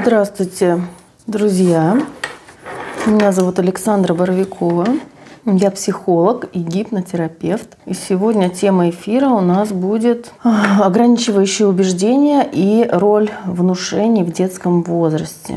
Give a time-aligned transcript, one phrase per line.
[0.00, 0.80] Здравствуйте,
[1.26, 2.00] друзья.
[3.04, 4.86] Меня зовут Александра Боровикова.
[5.44, 7.76] Я психолог и гипнотерапевт.
[7.84, 14.84] И сегодня тема эфира у нас будет а, ограничивающие убеждения и роль внушений в детском
[14.84, 15.56] возрасте.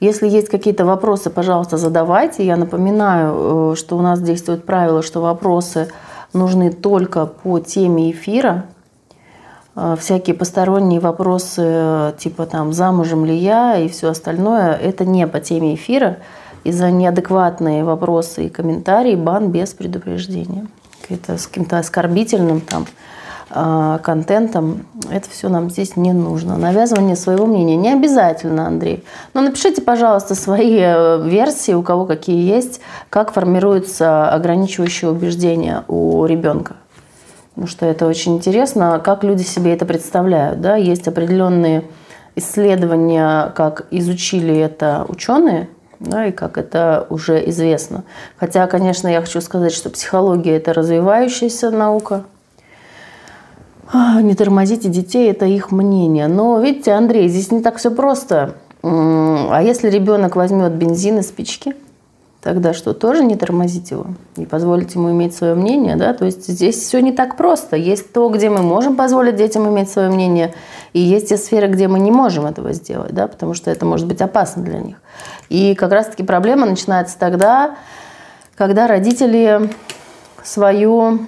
[0.00, 2.44] Если есть какие-то вопросы, пожалуйста, задавайте.
[2.44, 5.88] Я напоминаю, э, что у нас действует правило, что вопросы
[6.34, 8.66] нужны только по теме эфира.
[9.80, 15.26] Э, всякие посторонние вопросы, э, типа там замужем ли я и все остальное, это не
[15.28, 16.16] по теме эфира
[16.64, 20.66] и за неадекватные вопросы и комментарии бан без предупреждения.
[21.08, 22.86] Это с каким-то оскорбительным там
[23.50, 26.58] а, контентом, это все нам здесь не нужно.
[26.58, 29.04] Навязывание своего мнения не обязательно, Андрей.
[29.32, 36.26] Но напишите, пожалуйста, свои э, версии, у кого какие есть, как формируются ограничивающие убеждения у
[36.26, 36.74] ребенка.
[37.58, 40.60] Потому что это очень интересно, как люди себе это представляют.
[40.60, 40.76] Да?
[40.76, 41.82] Есть определенные
[42.36, 45.68] исследования, как изучили это ученые–
[45.98, 48.04] да, и как это уже известно.
[48.36, 52.22] Хотя, конечно, я хочу сказать, что психология– это развивающаяся наука.
[53.92, 56.28] А, не тормозите детей– это их мнение.
[56.28, 58.54] Но, видите, Андрей, здесь не так все просто.
[58.84, 61.74] А если ребенок возьмет бензин и спички–
[62.48, 64.06] тогда что, тоже не тормозить его
[64.38, 66.14] и позволить ему иметь свое мнение, да?
[66.14, 67.76] То есть здесь все не так просто.
[67.76, 70.54] Есть то, где мы можем позволить детям иметь свое мнение,
[70.94, 74.06] и есть те сферы, где мы не можем этого сделать, да, потому что это может
[74.06, 74.96] быть опасно для них.
[75.50, 77.76] И как раз-таки проблема начинается тогда,
[78.56, 79.68] когда родители
[80.42, 81.26] свою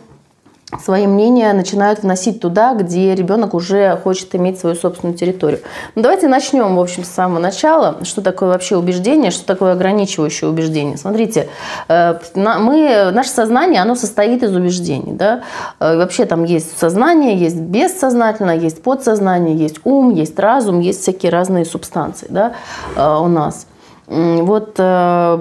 [0.79, 5.61] свои мнения начинают вносить туда, где ребенок уже хочет иметь свою собственную территорию.
[5.95, 7.99] Ну, давайте начнем, в общем, с самого начала.
[8.05, 10.97] Что такое вообще убеждение, что такое ограничивающее убеждение?
[10.97, 11.49] Смотрите,
[11.89, 15.13] э, мы, наше сознание, оно состоит из убеждений.
[15.13, 15.43] Да?
[15.81, 21.33] Э, вообще там есть сознание, есть бессознательное, есть подсознание, есть ум, есть разум, есть всякие
[21.33, 22.55] разные субстанции да,
[22.97, 23.67] э, у нас.
[24.11, 25.39] Вот э,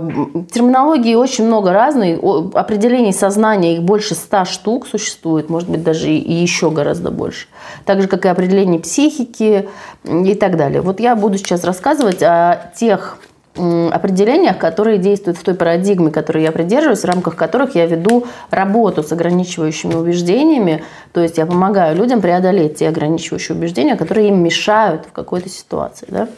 [0.53, 2.19] терминологии очень много разной,
[2.53, 7.47] определений сознания, их больше ста штук существует, может быть, даже и еще гораздо больше.
[7.85, 9.67] Так же, как и определение психики
[10.03, 10.81] и так далее.
[10.81, 13.17] Вот я буду сейчас рассказывать о тех
[13.55, 19.01] определениях, которые действуют в той парадигме, которой я придерживаюсь, в рамках которых я веду работу
[19.01, 20.83] с ограничивающими убеждениями.
[21.11, 26.07] То есть я помогаю людям преодолеть те ограничивающие убеждения, которые им мешают в какой-то ситуации.
[26.09, 26.29] Да?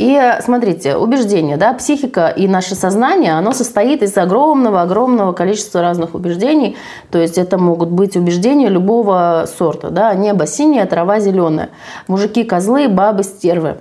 [0.00, 6.78] И смотрите, убеждение, да, психика и наше сознание, оно состоит из огромного-огромного количества разных убеждений.
[7.10, 11.68] То есть это могут быть убеждения любого сорта, да, небо синее, трава зеленая,
[12.08, 13.76] мужики козлы, бабы стервы.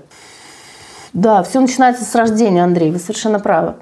[1.14, 3.76] Да, все начинается с рождения, Андрей, вы совершенно правы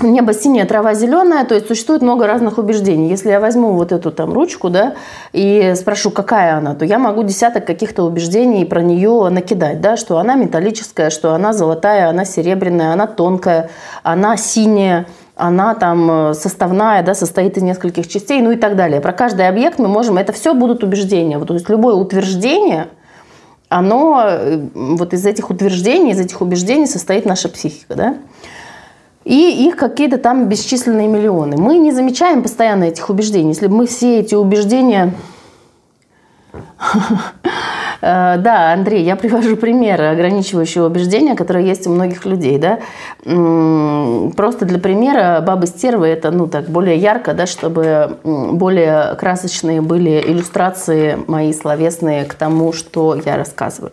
[0.00, 3.08] небо синее, трава зеленая, то есть существует много разных убеждений.
[3.08, 4.94] Если я возьму вот эту там ручку, да,
[5.32, 10.18] и спрошу, какая она, то я могу десяток каких-то убеждений про нее накидать, да, что
[10.18, 13.70] она металлическая, что она золотая, она серебряная, она тонкая,
[14.02, 19.00] она синяя, она там э, составная, да, состоит из нескольких частей, ну и так далее.
[19.00, 21.38] Про каждый объект мы можем, это все будут убеждения.
[21.38, 22.88] Вот, то есть любое утверждение,
[23.68, 28.16] оно э, вот из этих утверждений, из этих убеждений состоит наша психика, да.
[29.24, 31.56] И их какие-то там бесчисленные миллионы.
[31.56, 33.50] Мы не замечаем постоянно этих убеждений.
[33.50, 35.14] Если бы мы все эти убеждения...
[38.04, 42.58] Э, да, Андрей, я привожу примеры ограничивающего убеждения, которые есть у многих людей.
[42.58, 42.80] Да?
[43.22, 50.20] Просто для примера бабы стервы это ну, так, более ярко, да, чтобы более красочные были
[50.26, 53.92] иллюстрации мои словесные к тому, что я рассказываю.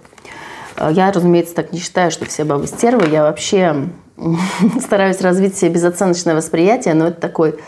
[0.75, 3.07] Э, я, разумеется, так не считаю, что все бабы стервы.
[3.11, 3.75] Я вообще
[4.81, 7.59] стараюсь развить себе безоценочное восприятие, но это такой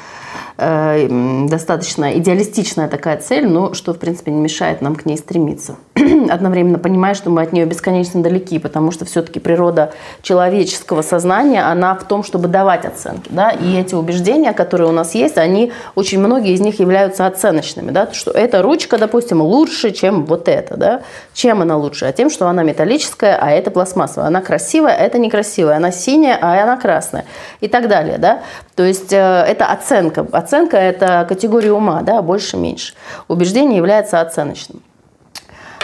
[0.61, 5.77] достаточно идеалистичная такая цель, но что, в принципе, не мешает нам к ней стремиться.
[6.29, 11.95] Одновременно понимая, что мы от нее бесконечно далеки, потому что все-таки природа человеческого сознания, она
[11.95, 13.29] в том, чтобы давать оценки.
[13.31, 13.49] Да?
[13.49, 17.89] И эти убеждения, которые у нас есть, они, очень многие из них являются оценочными.
[17.89, 18.11] Да?
[18.13, 20.78] Что эта ручка, допустим, лучше, чем вот эта.
[20.78, 21.01] Да?
[21.33, 22.05] Чем она лучше?
[22.05, 24.28] А тем, что она металлическая, а это пластмассовая.
[24.28, 25.78] Она красивая, а это некрасивая.
[25.78, 27.25] Она синяя, а она красная.
[27.61, 28.19] И так далее.
[28.19, 28.41] Да?
[28.75, 30.28] То есть э, это оценка.
[30.31, 32.94] Оценка– это категория ума, да, больше-меньше.
[33.28, 34.82] Убеждение является оценочным.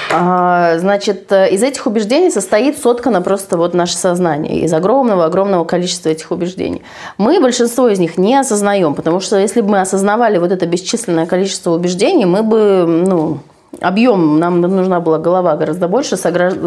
[0.10, 6.32] А, значит, из этих убеждений состоит соткано просто вот наше сознание, из огромного-огромного количества этих
[6.32, 6.82] убеждений.
[7.18, 11.26] Мы большинство из них не осознаем, потому что если бы мы осознавали вот это бесчисленное
[11.26, 13.40] количество убеждений, мы бы, ну,
[13.82, 16.24] объем, нам нужна была голова гораздо больше, с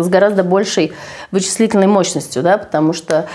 [0.08, 0.92] гораздо большей
[1.30, 3.26] вычислительной мощностью, да, потому что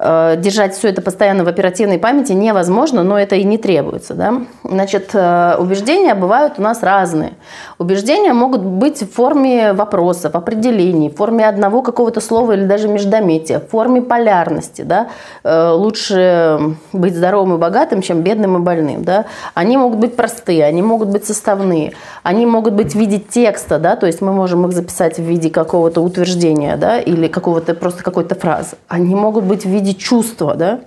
[0.00, 4.14] держать все это постоянно в оперативной памяти невозможно, но это и не требуется.
[4.14, 4.42] Да?
[4.64, 7.32] Значит, э, убеждения бывают у нас разные.
[7.78, 13.60] Убеждения могут быть в форме вопросов, определений, в форме одного какого-то слова или даже междометия,
[13.60, 14.82] в форме полярности.
[14.82, 15.08] Да?
[15.44, 19.04] Э, лучше быть здоровым и богатым, чем бедным и больным.
[19.04, 19.26] Да?
[19.54, 21.92] Они могут быть простые, они могут быть составные,
[22.22, 23.96] они могут быть в виде текста, да?
[23.96, 27.00] то есть мы можем их записать в виде какого-то утверждения да?
[27.00, 28.76] или какого-то просто какой-то фразы.
[28.88, 30.80] Они могут быть в виде чувства, да?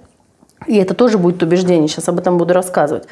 [0.68, 3.06] И это тоже будет убеждение, сейчас об этом буду рассказывать.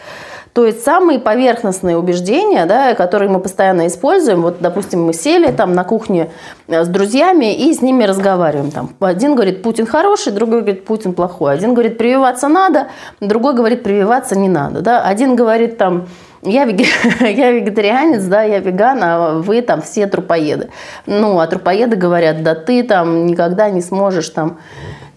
[0.53, 5.73] То есть самые поверхностные убеждения, да, которые мы постоянно используем, вот, допустим, мы сели там
[5.73, 6.29] на кухне
[6.67, 8.69] э, с друзьями и с ними разговариваем.
[8.71, 8.89] Там.
[8.99, 11.53] Один говорит, Путин хороший, другой говорит, Путин плохой.
[11.53, 12.87] Один говорит, прививаться надо,
[13.21, 14.81] другой говорит, прививаться не надо.
[14.81, 15.03] Да?
[15.03, 16.07] Один говорит, там,
[16.41, 16.85] я, вег...
[17.21, 20.69] я вегетарианец, да, я веган, а вы там все трупоеды.
[21.05, 24.59] Ну, а трупоеды говорят, да ты там никогда не сможешь там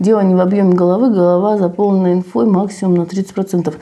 [0.04, 3.74] Дело не в объеме головы, голова заполнена инфой максимум на 30%.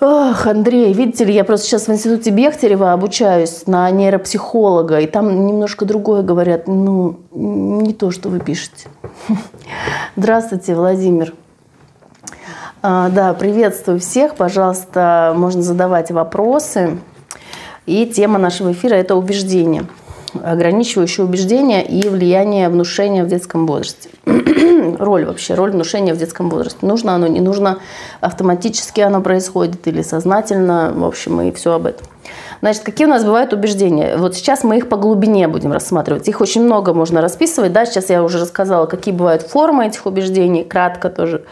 [0.00, 5.46] Ох, Андрей, видите ли, я просто сейчас в институте Бехтерева обучаюсь на нейропсихолога, и там
[5.46, 8.88] немножко другое говорят, ну, не то, что вы пишете.
[10.16, 11.34] Здравствуйте, Владимир.
[12.82, 16.98] А, да, приветствую всех, пожалуйста, можно задавать вопросы.
[17.86, 19.86] И тема нашего эфира– это убеждение–
[20.42, 24.10] ограничивающие убеждения и влияние внушения в детском возрасте.
[24.98, 26.78] роль вообще, роль внушения в детском возрасте.
[26.82, 27.78] Нужно оно, не нужно,
[28.20, 32.06] автоматически оно происходит или сознательно, в общем, и все об этом.
[32.60, 34.16] Значит, какие у нас бывают убеждения?
[34.16, 36.28] Вот сейчас мы их по глубине будем рассматривать.
[36.28, 37.72] Их очень много можно расписывать.
[37.72, 37.84] Да?
[37.84, 41.42] Сейчас я уже рассказала, какие бывают формы этих убеждений, кратко тоже.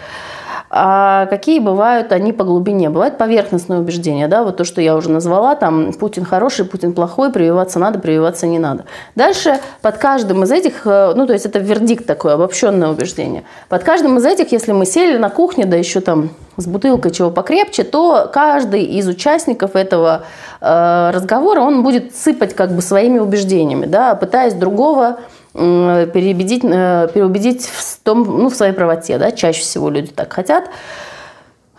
[0.72, 2.90] А какие бывают они по глубине?
[2.90, 7.32] Бывают поверхностные убеждения, да, вот то, что я уже назвала, там Путин хороший, Путин плохой,
[7.32, 8.84] прививаться надо, прививаться не надо.
[9.16, 13.42] Дальше под каждым из этих, э, ну то есть это вердикт такое, обобщенное убеждение.
[13.68, 17.32] Под каждым из этих, если мы сели на кухне, да еще там с бутылкой чего
[17.32, 20.22] покрепче, то каждый из участников этого
[20.60, 25.18] э, разговора, он будет сыпать как бы своими убеждениями, да, пытаясь другого
[25.52, 29.18] переубедить, э, переубедить в, том, ну, в своей правоте.
[29.18, 29.32] Да?
[29.32, 30.64] Чаще всего люди так хотят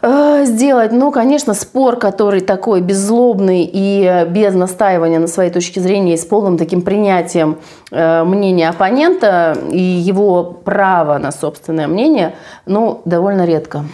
[0.02, 0.92] э, сделать.
[0.92, 6.26] Ну, конечно, спор, который такой беззлобный и без настаивания на своей точке зрения и с
[6.26, 7.58] полным таким принятием
[7.92, 12.36] э, мнения оппонента и его права на собственное мнение,
[12.66, 13.86] ну, довольно редко.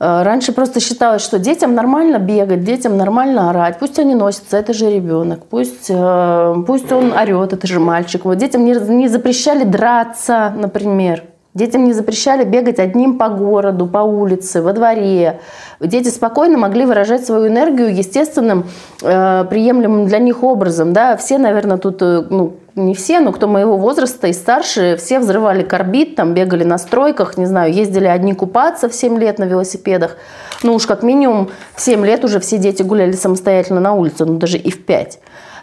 [0.00, 4.72] Э, раньше просто считалось, что детям нормально бегать, детям нормально орать, пусть они носятся, это
[4.72, 8.24] же ребенок, пусть, э, пусть он орет, это же мальчик.
[8.24, 11.24] Вот детям не, не запрещали драться, например.
[11.58, 15.40] Детям не запрещали бегать одним по городу, по улице, во дворе.
[15.80, 18.66] Дети спокойно могли выражать свою энергию естественным,
[19.02, 20.92] э, приемлемым для них образом.
[20.92, 21.16] Да?
[21.16, 25.64] Все, наверное, тут э, ну, не все, но кто моего возраста и старше, все взрывали
[25.64, 30.16] карбид, там бегали на стройках, не знаю, ездили одни купаться в 7 лет на велосипедах.
[30.62, 34.38] Ну уж как минимум в 7 лет уже все дети гуляли самостоятельно на улице, ну
[34.38, 35.18] даже и в 5.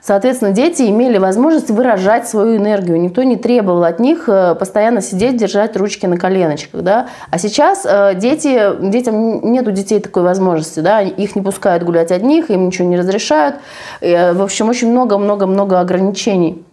[0.06, 3.02] Соответственно, дети имели возможность выражать свою энергию.
[3.02, 6.84] Никто не требовал от них э, постоянно сидеть, держать ручки на коленочках.
[6.84, 7.08] Да?
[7.32, 10.82] А сейчас э, дети, детям нет детей такой возможности.
[10.82, 11.02] Да?
[11.02, 13.56] Их не пускают гулять одних, им ничего не разрешают.
[14.00, 16.64] Э, в общем, очень много-много-много ограничений.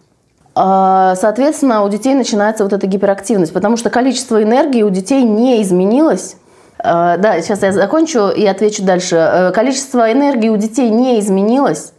[0.53, 5.59] А, соответственно, у детей начинается вот эта гиперактивность, потому что количество энергии у детей не
[5.63, 6.35] изменилось.
[6.77, 9.51] А, да, сейчас я закончу и отвечу дальше.
[9.55, 11.93] Количество энергии у детей не изменилось.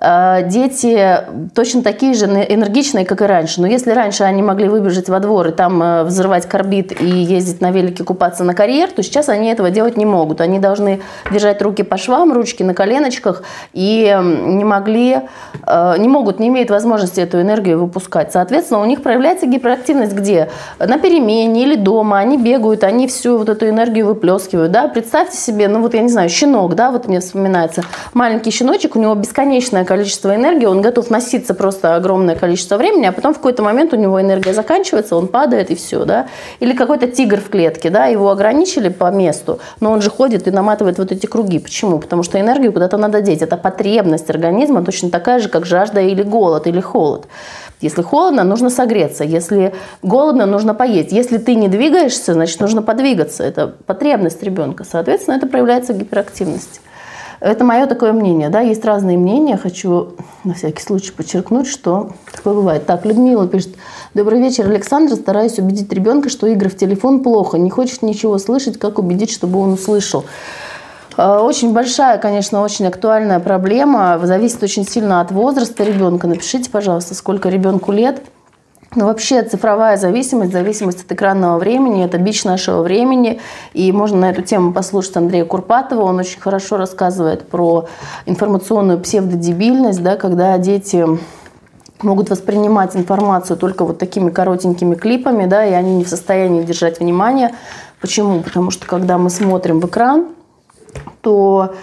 [0.00, 1.24] Э, дети
[1.54, 3.60] точно такие же энергичные, как и раньше.
[3.60, 7.60] Но если раньше они могли выбежать во двор и там э, взрывать карбид и ездить
[7.60, 10.40] на велике купаться на карьер, то сейчас они этого делать не могут.
[10.40, 13.42] Они должны держать руки по швам, ручки на коленочках
[13.74, 15.20] и не могли,
[15.66, 18.32] э, не могут, не имеют возможности эту энергию выпускать.
[18.32, 20.48] Соответственно, у них проявляется гиперактивность где?
[20.78, 22.18] На перемене или дома.
[22.18, 24.72] Они бегают, они всю вот эту энергию выплескивают.
[24.72, 24.88] Да?
[24.88, 27.82] Представьте себе, ну вот я не знаю, щенок, да, вот мне вспоминается.
[28.14, 33.12] Маленький щеночек, у него бесконечное количество энергии, он готов носиться просто огромное количество времени, а
[33.12, 36.28] потом в какой-то момент у него энергия заканчивается, он падает и все, да.
[36.60, 40.52] Или какой-то тигр в клетке, да, его ограничили по месту, но он же ходит и
[40.52, 41.58] наматывает вот эти круги.
[41.58, 41.98] Почему?
[41.98, 43.42] Потому что энергию куда-то надо деть.
[43.42, 47.26] Это потребность организма точно такая же, как жажда или голод, или холод.
[47.80, 49.24] Если холодно, нужно согреться.
[49.24, 51.10] Если голодно, нужно поесть.
[51.10, 53.42] Если ты не двигаешься, значит, нужно подвигаться.
[53.42, 54.84] Это потребность ребенка.
[54.84, 56.80] Соответственно, это проявляется гиперактивность.
[57.40, 58.50] Это мое такое мнение.
[58.50, 58.60] Да?
[58.60, 59.56] Есть разные мнения.
[59.56, 60.08] Хочу
[60.44, 62.84] на всякий случай подчеркнуть, что такое бывает.
[62.84, 63.74] Так, Людмила пишет.
[64.12, 65.14] Добрый вечер, Александр.
[65.14, 67.58] Стараюсь убедить ребенка, что игры в телефон плохо.
[67.58, 68.78] Не хочет ничего слышать.
[68.78, 70.24] Как убедить, чтобы он услышал?
[71.16, 74.20] А, очень большая, конечно, очень актуальная проблема.
[74.22, 76.26] Зависит очень сильно от возраста ребенка.
[76.26, 78.22] Напишите, пожалуйста, сколько ребенку лет.
[78.96, 83.40] Но вообще цифровая зависимость, зависимость от экранного времени– это бич нашего времени.
[83.72, 86.02] И можно на эту тему послушать Андрея Курпатова.
[86.02, 87.86] Он очень хорошо рассказывает про
[88.26, 91.06] информационную псевдодебильность, да, когда дети
[92.02, 96.98] могут воспринимать информацию только вот такими коротенькими клипами, да, и они не в состоянии держать
[96.98, 97.54] внимание.
[98.00, 98.40] Почему?
[98.40, 100.28] Потому что когда мы смотрим в экран,
[101.20, 101.74] то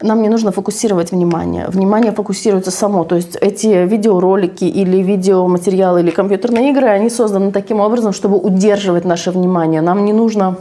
[0.00, 1.66] нам не нужно фокусировать внимание.
[1.68, 3.04] Внимание фокусируется само.
[3.04, 9.04] То есть эти видеоролики или видеоматериалы или компьютерные игры, они созданы таким образом, чтобы удерживать
[9.04, 9.80] наше внимание.
[9.80, 10.56] Нам не нужно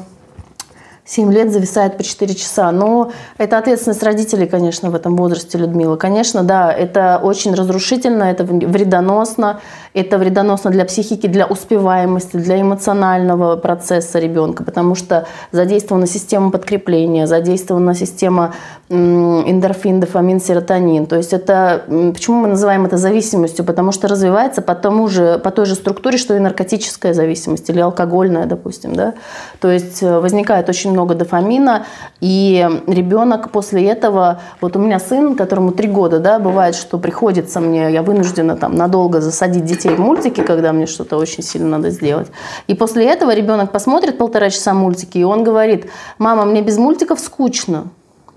[1.07, 2.71] 7 лет зависает по 4 часа.
[2.71, 5.95] Но это ответственность родителей, конечно, в этом возрасте, Людмила.
[5.95, 9.61] Конечно, да, это очень разрушительно, это вредоносно,
[9.97, 17.25] это вредоносно для психики, для успеваемости, для эмоционального процесса ребенка, потому что задействована система подкрепления,
[17.27, 18.53] задействована система
[18.89, 21.07] эндорфин, дофамин, серотонин.
[21.07, 23.65] То есть это, почему мы называем это зависимостью?
[23.65, 27.79] Потому что развивается по, тому же, по той же структуре, что и наркотическая зависимость или
[27.79, 28.95] алкогольная, допустим.
[28.95, 29.13] Да?
[29.59, 31.85] То есть э, возникает очень много дофамина,
[32.21, 37.59] и ребенок после этого, вот у меня сын, которому три года, да, бывает, что приходится
[37.59, 41.89] мне, я вынуждена там надолго засадить детей в мультики, когда мне что-то очень сильно надо
[41.89, 42.27] сделать.
[42.67, 47.19] И после этого ребенок посмотрит полтора часа мультики, и он говорит, мама, мне без мультиков
[47.19, 47.87] скучно.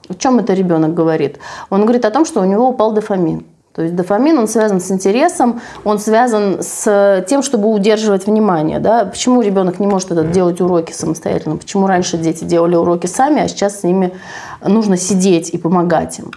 [0.08, 1.38] О чем это ребенок говорит?
[1.70, 3.44] Он говорит о том, что у него упал дофамин.
[3.72, 8.80] То есть дофамин, он связан с интересом, он связан с тем, чтобы удерживать внимание.
[8.80, 9.04] Да?
[9.04, 11.56] Почему ребенок не может этот делать уроки самостоятельно?
[11.56, 14.12] Почему раньше дети делали уроки сами, а сейчас с ними
[14.66, 16.32] нужно сидеть и помогать им?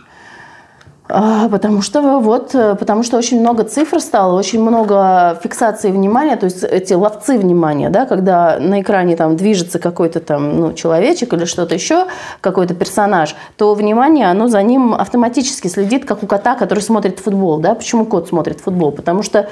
[1.15, 6.37] А, потому что вот, э, потому что очень много цифр стало, очень много фиксации внимания,
[6.37, 11.31] то есть эти ловцы внимания, да, когда на экране там движется какой-то там ну, человечек
[11.33, 12.07] или что-то еще,
[12.41, 17.59] какой-то персонаж, то внимание, оно за ним автоматически следит, как у кота, который смотрит футбол,
[17.59, 17.75] да.
[17.75, 18.91] Почему кот смотрит футбол?
[18.91, 19.49] Потому что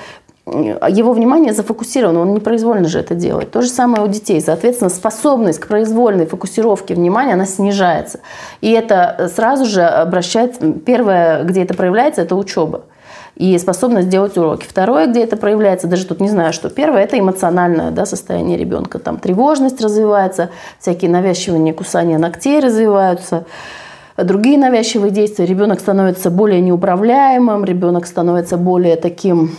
[0.48, 3.52] его внимание зафокусировано, он непроизвольно же это делает.
[3.52, 4.42] То же самое у детей.
[4.42, 8.20] Соответственно, способность к произвольной фокусировке внимания, она снижается.
[8.60, 10.58] И это сразу же обращает...
[10.84, 12.82] Первое, где это проявляется, это учеба
[13.36, 14.66] и способность делать уроки.
[14.68, 19.00] Второе, где это проявляется, даже тут не знаю, что первое, это эмоциональное да, состояние ребенка.
[19.00, 23.46] Там тревожность развивается, всякие навязчивые кусания ногтей развиваются
[24.18, 25.46] другие навязчивые действия.
[25.46, 29.56] Ребенок становится более неуправляемым, ребенок становится более таким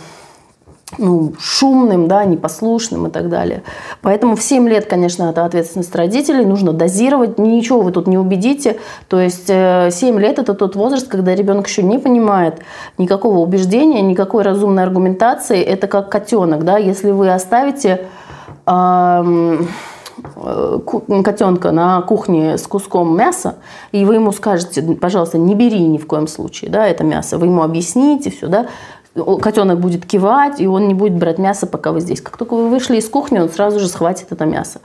[0.97, 3.63] ну, шумным, да, непослушным и так далее.
[4.01, 8.77] Поэтому в 7 лет, конечно, это ответственность родителей, нужно дозировать, ничего вы тут не убедите.
[9.07, 12.59] То есть 7 э, лет– это тот возраст, когда ребенок еще не понимает
[12.97, 15.61] никакого убеждения, никакой разумной аргументации.
[15.61, 18.07] Это как котенок, да, если вы оставите
[18.65, 19.57] э,
[21.23, 23.55] котенка на кухне с куском мяса,
[23.91, 27.47] и вы ему скажете, пожалуйста, не бери ни в коем случае, да, это мясо, вы
[27.47, 28.67] ему объясните все, да,
[29.13, 32.21] котенок будет кивать, и он не будет брать мясо, пока вы здесь.
[32.21, 34.81] Как только вы вышли из кухни, он сразу же схватит это мясо.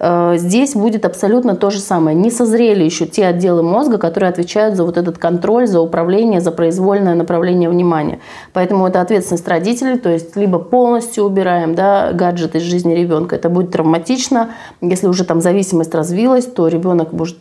[0.00, 2.16] Э, здесь будет абсолютно то же самое.
[2.16, 6.50] Не созрели еще те отделы мозга, которые отвечают за вот этот контроль, за управление, за
[6.50, 8.18] произвольное направление внимания.
[8.52, 13.48] Поэтому это ответственность родителей, то есть либо полностью убираем да, гаджет из жизни ребенка, это
[13.48, 14.50] будет травматично.
[14.80, 17.36] Если уже там зависимость развилась, то ребенок может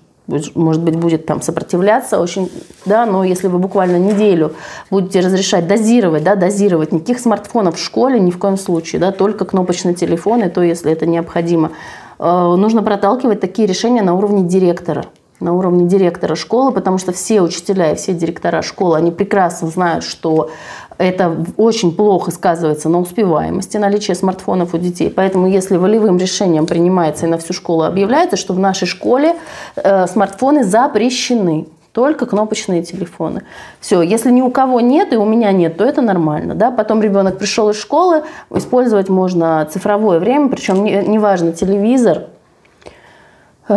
[0.55, 2.51] может быть, будет там сопротивляться очень,
[2.85, 4.53] да, но если вы буквально неделю
[4.91, 9.45] будете разрешать дозировать, да, дозировать никаких смартфонов в школе ни в коем случае, да, только
[9.45, 11.71] кнопочные телефоны, то если это необходимо,
[12.19, 15.05] э, нужно проталкивать такие решения на уровне директора
[15.39, 20.03] на уровне директора школы, потому что все учителя и все директора школы, они прекрасно знают,
[20.03, 20.49] что
[20.97, 25.09] это очень плохо сказывается на успеваемости наличия смартфонов у детей.
[25.09, 29.35] Поэтому если волевым решением принимается и на всю школу объявляется, что в нашей школе
[29.75, 33.41] э, смартфоны запрещены, только кнопочные телефоны.
[33.79, 36.53] Все, если ни у кого нет и у меня нет, то это нормально.
[36.53, 36.69] Да?
[36.69, 42.25] Потом ребенок пришел из школы, использовать можно цифровое время, причем неважно, не телевизор,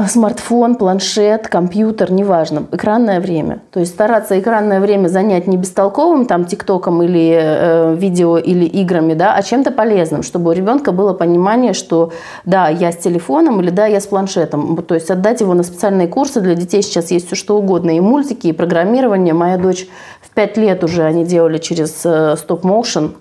[0.08, 3.60] смартфон, планшет, компьютер, неважно, экранное время.
[3.72, 9.14] То есть стараться экранное время занять не бестолковым, там, тиктоком или э, видео или играми,
[9.14, 12.12] да, а чем-то полезным, чтобы у ребенка было понимание, что
[12.44, 14.76] да, я с телефоном или да, я с планшетом.
[14.82, 18.00] То есть отдать его на специальные курсы для детей сейчас есть все что угодно, и
[18.00, 19.34] мультики, и программирование.
[19.34, 19.88] Моя дочь
[20.20, 23.14] в пять лет уже они делали через э, стоп-моушен,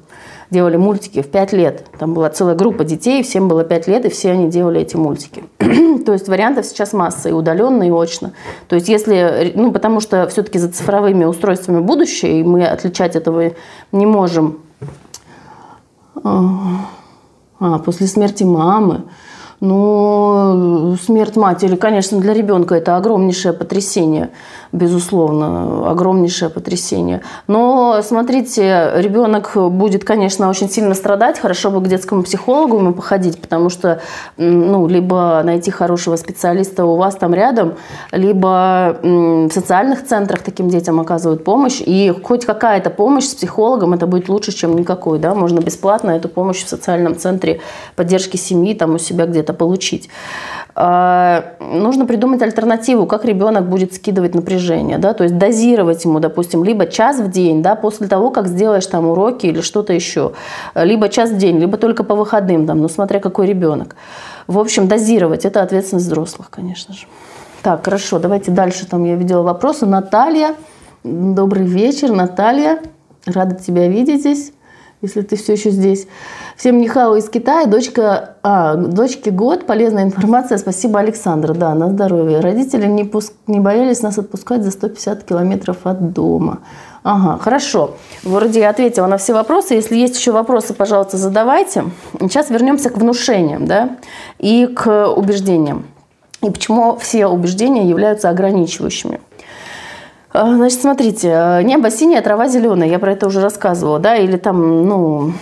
[0.51, 1.85] делали мультики в 5 лет.
[1.97, 5.43] Там была целая группа детей, всем было 5 лет, и все они делали эти мультики.
[6.05, 8.31] То есть вариантов сейчас масса, и удаленно, и очно.
[8.67, 13.51] То есть если, ну, потому что все-таки за цифровыми устройствами будущее, и мы отличать этого
[13.91, 14.59] не можем.
[16.23, 19.03] А, после смерти мамы.
[19.61, 24.29] Ну, смерть матери, конечно, для ребенка это огромнейшее потрясение.
[24.71, 27.21] Безусловно, огромнейшее потрясение.
[27.47, 31.39] Но, смотрите, ребенок будет, конечно, очень сильно страдать.
[31.39, 34.01] Хорошо бы к детскому психологу ему походить, потому что,
[34.37, 37.73] ну, либо найти хорошего специалиста у вас там рядом,
[38.11, 41.81] либо в социальных центрах таким детям оказывают помощь.
[41.83, 45.19] И хоть какая-то помощь с психологом, это будет лучше, чем никакой.
[45.19, 45.33] Да?
[45.33, 47.61] Можно бесплатно эту помощь в социальном центре
[47.95, 50.09] поддержки семьи там у себя где-то получить.
[50.81, 56.63] А, нужно придумать альтернативу, как ребенок будет скидывать напряжение, да, то есть дозировать ему, допустим,
[56.63, 60.31] либо час в день, да, после того, как сделаешь там уроки или что-то еще,
[60.75, 63.97] либо час в день, либо только по выходным, там, ну, смотря какой ребенок.
[64.47, 67.07] В общем, дозировать– это ответственность взрослых, конечно же.
[67.61, 68.87] Так, хорошо, давайте дальше.
[68.87, 69.85] Там я видела вопросы.
[69.85, 70.55] Наталья,
[71.03, 72.79] добрый вечер, Наталья.
[73.25, 74.53] Рада тебя видеть здесь
[75.01, 76.07] если ты все еще здесь.
[76.57, 82.41] Всем Нихао из Китая, дочка, а, дочке год, полезная информация, спасибо, Александр, да, на здоровье.
[82.41, 86.59] Родители не, пуск, не боялись нас отпускать за 150 километров от дома.
[87.03, 87.95] Ага, хорошо.
[88.23, 89.73] Вроде я ответила на все вопросы.
[89.73, 91.85] Если есть еще вопросы, пожалуйста, задавайте.
[92.19, 93.97] Сейчас вернемся к внушениям, да,
[94.37, 95.85] и к убеждениям.
[96.41, 99.21] И почему все убеждения являются ограничивающими.
[100.41, 104.37] А, значит, смотрите, э, небо синее, трава зеленая, я про это уже рассказывала, да, или
[104.37, 105.33] там, ну,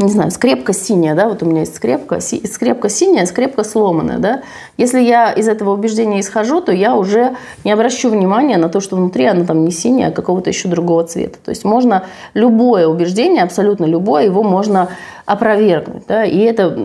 [0.00, 4.18] не знаю, скрепка синяя, да, вот у меня есть скрепка, си, скрепка синяя, скрепка сломанная,
[4.18, 4.42] да.
[4.76, 8.96] Если я из этого убеждения исхожу, то я уже не обращу внимания на то, что
[8.96, 11.38] внутри оно там не синее, а какого-то еще другого цвета.
[11.44, 14.88] То есть можно любое убеждение, абсолютно любое, его можно
[15.26, 16.76] опровергнуть, да, и это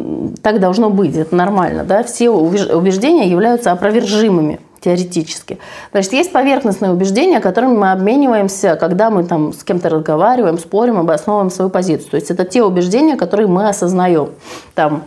[0.43, 2.03] так должно быть, это нормально, да.
[2.03, 5.60] Все убеждения являются опровержимыми теоретически.
[5.92, 11.52] Значит, есть поверхностные убеждения, которыми мы обмениваемся, когда мы там с кем-то разговариваем, спорим, обосновываем
[11.52, 12.12] свою позицию.
[12.12, 14.30] То есть это те убеждения, которые мы осознаем.
[14.74, 15.04] Там,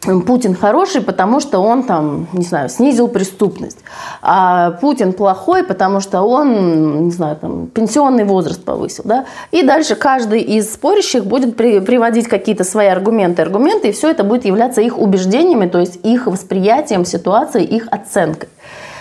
[0.00, 3.78] Путин хороший, потому что он там, не знаю, снизил преступность.
[4.22, 9.02] А Путин плохой, потому что он, не знаю, там, пенсионный возраст повысил.
[9.04, 9.24] Да?
[9.50, 14.22] И дальше каждый из спорящих будет при, приводить какие-то свои аргументы, аргументы, и все это
[14.22, 18.48] будет являться их убеждениями, то есть их восприятием ситуации, их оценкой.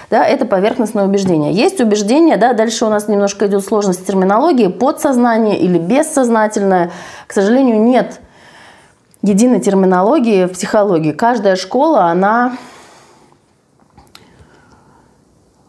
[0.10, 1.52] Да, это поверхностное убеждение.
[1.52, 6.92] Есть убеждение, да, дальше у нас немножко идет сложность терминологии, подсознание или бессознательное.
[7.28, 8.20] К сожалению, нет
[9.26, 11.12] единой терминологии в психологии.
[11.12, 12.58] Каждая школа, она...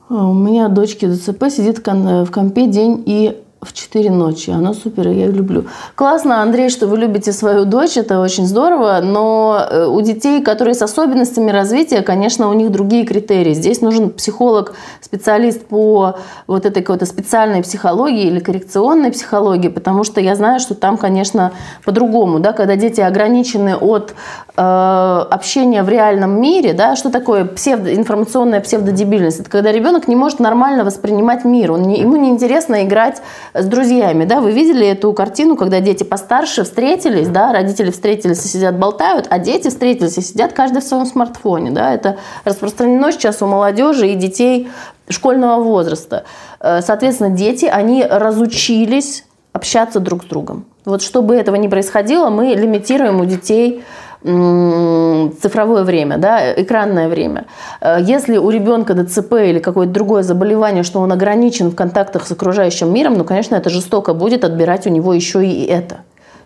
[0.09, 4.51] У меня дочки ДЦП сидит в компе день и в 4 ночи.
[4.51, 5.65] Она супер, я ее люблю.
[5.95, 10.75] Классно, Андрей, что вы любите свою дочь, это очень здорово, но э, у детей, которые
[10.75, 13.55] с особенностями развития, конечно, у них другие критерии.
[13.55, 20.21] Здесь нужен психолог, специалист по вот этой какой-то специальной психологии или коррекционной психологии, потому что
[20.21, 21.53] я знаю, что там, конечно,
[21.85, 24.15] по-другому, да, когда дети ограничены от
[24.57, 29.41] э, общения в реальном мире, да, что такое псевдо, информационная псевдодебильность?
[29.41, 33.23] Это когда ребенок не может нормально воспринимать мир, он не, ему неинтересно играть
[33.63, 38.49] с друзьями, да, вы видели эту картину, когда дети постарше встретились, да, родители встретились и
[38.49, 43.43] сидят болтают, а дети встретились и сидят каждый в своем смартфоне, да, это распространено сейчас
[43.43, 44.69] у молодежи и детей
[45.09, 46.25] школьного возраста.
[46.61, 50.67] Э, соответственно, дети, они разучились общаться друг с другом.
[50.85, 53.83] Вот чтобы этого не происходило, мы лимитируем у детей
[54.23, 57.47] цифровое время, да, экранное время.
[57.81, 62.33] Э, если у ребенка ДЦП или какое-то другое заболевание, что он ограничен в контактах с
[62.33, 65.99] окружающим миром, ну, конечно, это жестоко будет отбирать у него еще и это.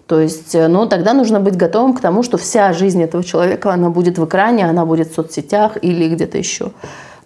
[0.06, 3.90] То есть, ну, тогда нужно быть готовым к тому, что вся жизнь этого человека, она
[3.90, 6.72] будет в экране, она будет в соцсетях или где-то еще.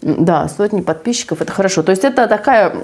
[0.02, 1.82] Да, сотни подписчиков, это хорошо.
[1.82, 2.74] То есть это такая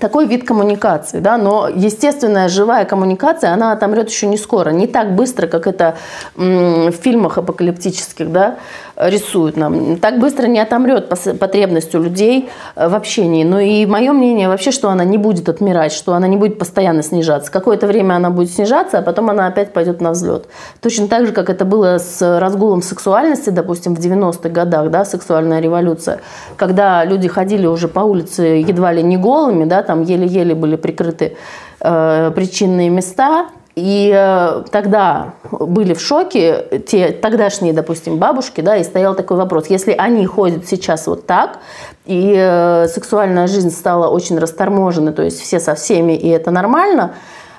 [0.00, 5.14] такой вид коммуникации, да, но естественная живая коммуникация, она отомрет еще не скоро, не так
[5.14, 5.96] быстро, как это
[6.34, 8.56] в фильмах апокалиптических, да,
[8.96, 9.98] рисуют нам.
[9.98, 13.44] Так быстро не отомрет потребность у людей э, в общении.
[13.44, 17.02] Но и мое мнение вообще, что она не будет отмирать, что она не будет постоянно
[17.02, 17.52] снижаться.
[17.52, 20.46] Какое-то время она будет снижаться, а потом она опять пойдет на взлет.
[20.80, 25.60] Точно так же, как это было с разгулом сексуальности, допустим, в 90-х годах, да, сексуальная
[25.60, 26.20] революция,
[26.56, 31.36] когда люди ходили уже по улице едва ли не голыми, да, там еле-еле были прикрыты
[31.80, 38.84] э, причинные места, и э, тогда были в шоке те тогдашние, допустим, бабушки, да, и
[38.84, 41.58] стоял такой вопрос, если они ходят сейчас вот так,
[42.06, 47.12] и э, сексуальная жизнь стала очень расторможена, то есть все со всеми, и это нормально,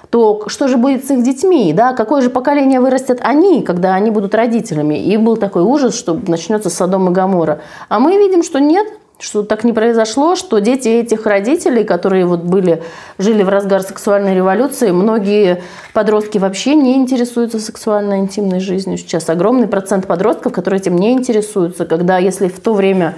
[0.10, 4.10] то что же будет с их детьми, да, какое же поколение вырастет они, когда они
[4.10, 4.96] будут родителями.
[4.96, 7.60] И был такой ужас, что начнется Содом и Гамора.
[7.90, 8.88] А мы видим, что нет,
[9.20, 12.84] что так не произошло, что дети этих родителей, которые вот были,
[13.18, 18.98] жили в разгар сексуальной революции, многие подростки вообще не интересуются сексуальной интимной жизнью.
[18.98, 23.16] Сейчас огромный процент подростков, которые этим не интересуются, когда если в то время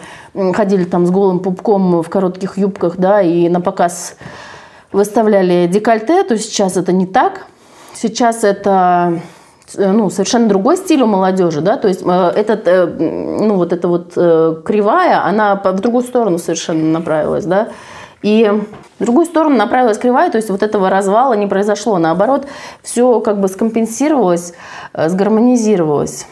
[0.54, 4.16] ходили там с голым пупком в коротких юбках, да, и на показ
[4.92, 7.46] выставляли декольте, то сейчас это не так.
[7.94, 9.22] Сейчас это
[9.78, 13.88] ну, совершенно другой стиль у молодежи, да, то есть э, этот, э, ну, вот эта
[13.88, 17.70] вот кривая, она в другую сторону совершенно направилась, да,
[18.22, 18.52] и
[19.00, 22.48] в другую сторону направилась кривая, то есть вот этого развала не произошло, наоборот,
[22.84, 24.54] все как бы скомпенсировалось,
[24.94, 26.26] сгармонизировалось.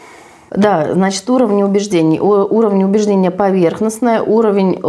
[0.50, 2.20] Да, значит, уровни убеждений.
[2.20, 4.80] Уровень убеждения поверхностный, уровень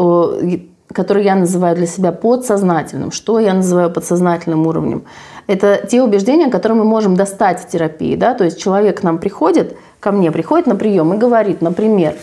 [0.94, 3.12] который я называю для себя подсознательным.
[3.12, 5.04] Что я называю подсознательным уровнем?
[5.50, 8.16] Это те убеждения, которые мы можем достать в терапии.
[8.16, 8.36] Да?
[8.36, 12.14] То есть человек к нам приходит, ко мне приходит на прием и говорит, например,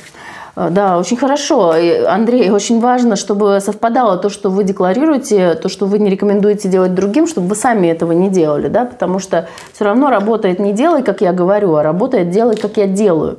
[0.54, 1.74] «Э, да, очень хорошо.
[2.06, 6.94] Андрей, очень важно, чтобы совпадало то, что вы декларируете, то, что вы не рекомендуете делать
[6.94, 11.02] другим, чтобы вы сами этого не делали, да, потому что все равно работает не делай,
[11.02, 13.38] как я говорю, а работает делай, как я делаю.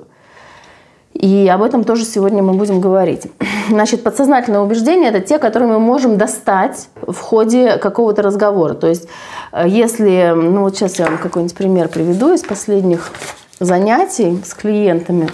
[1.19, 3.23] И об этом тоже сегодня мы будем говорить.
[3.69, 8.75] Значит, подсознательные убеждения– это те, которые мы можем достать в ходе какого-то разговора.
[8.75, 9.07] То есть,
[9.51, 13.11] э, если, ну вот сейчас я вам какой-нибудь пример приведу из последних
[13.59, 15.29] занятий с клиентами.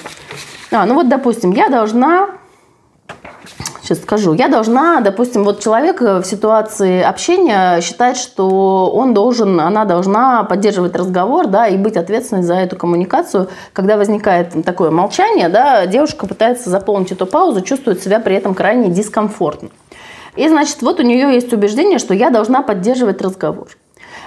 [0.72, 2.30] А, ну вот, допустим, я должна
[3.84, 4.34] сейчас скажу.
[4.34, 10.96] Я должна, допустим, вот человек в ситуации общения считает, что он должен, она должна поддерживать
[10.96, 13.50] разговор, да, и быть ответственной за эту коммуникацию.
[13.74, 18.90] Когда возникает такое молчание, да, девушка пытается заполнить эту паузу, чувствует себя при этом крайне
[18.90, 19.70] дискомфортно.
[20.36, 23.68] И, значит, вот у нее есть убеждение, что я должна поддерживать разговор.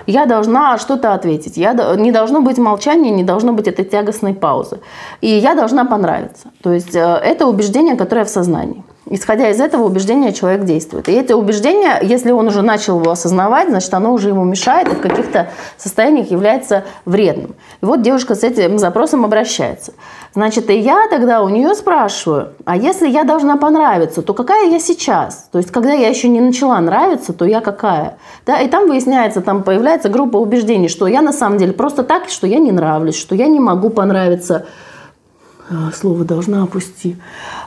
[0.06, 1.56] Я должна что-то ответить.
[1.56, 4.78] Я, не должно быть молчания, не должно быть этой тягостной паузы.
[5.20, 6.50] И я должна понравиться.
[6.62, 8.84] То есть э, это убеждение, которое в сознании.
[9.08, 11.08] Исходя из этого убеждения человек действует.
[11.08, 14.96] И это убеждение, если он уже начал его осознавать, значит, оно уже ему мешает и
[14.96, 17.54] в каких-то состояниях является вредным.
[17.82, 19.92] И вот девушка с этим запросом обращается.
[20.34, 24.80] Значит, и я тогда у нее спрашиваю, а если я должна понравиться, то какая я
[24.80, 25.48] сейчас?
[25.52, 28.18] То есть, когда я еще не начала нравиться, то я какая?
[28.44, 32.28] Да, и там выясняется, там появляется группа убеждений, что я на самом деле просто так,
[32.28, 34.66] что я не нравлюсь, что я не могу понравиться
[35.94, 37.16] слово должна опусти,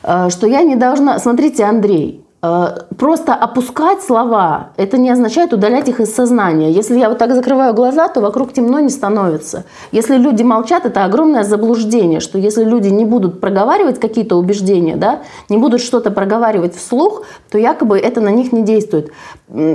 [0.04, 1.20] а, что я не должна...
[1.20, 6.72] Смотрите, Андрей, а, просто опускать слова, это не означает удалять их из сознания.
[6.72, 9.66] Если я вот так закрываю глаза, то вокруг темно не становится.
[9.92, 15.20] Если люди молчат, это огромное заблуждение, что если люди не будут проговаривать какие-то убеждения, да,
[15.50, 19.12] не будут что-то проговаривать вслух, то якобы это на них не действует.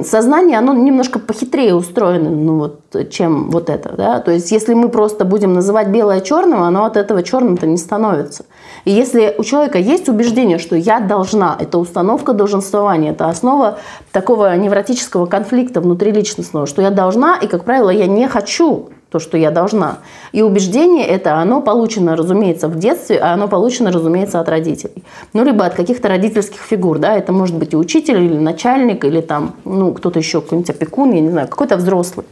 [0.05, 3.92] Сознание, оно немножко похитрее устроено, ну вот, чем вот это.
[3.94, 4.20] Да?
[4.20, 8.46] То есть если мы просто будем называть белое черным, оно от этого черным-то не становится.
[8.87, 13.78] И если у человека есть убеждение, что я должна, это установка долженствования, это основа
[14.12, 19.36] такого невротического конфликта внутриличностного, что я должна, и, как правило, я не хочу то, что
[19.36, 19.98] я должна.
[20.32, 25.04] И убеждение это, оно получено, разумеется, в детстве, а оно получено, разумеется, от родителей.
[25.32, 29.20] Ну, либо от каких-то родительских фигур, да, это может быть и учитель, или начальник, или
[29.20, 32.26] там, ну, кто-то еще, какой-нибудь опекун, я не знаю, какой-то взрослый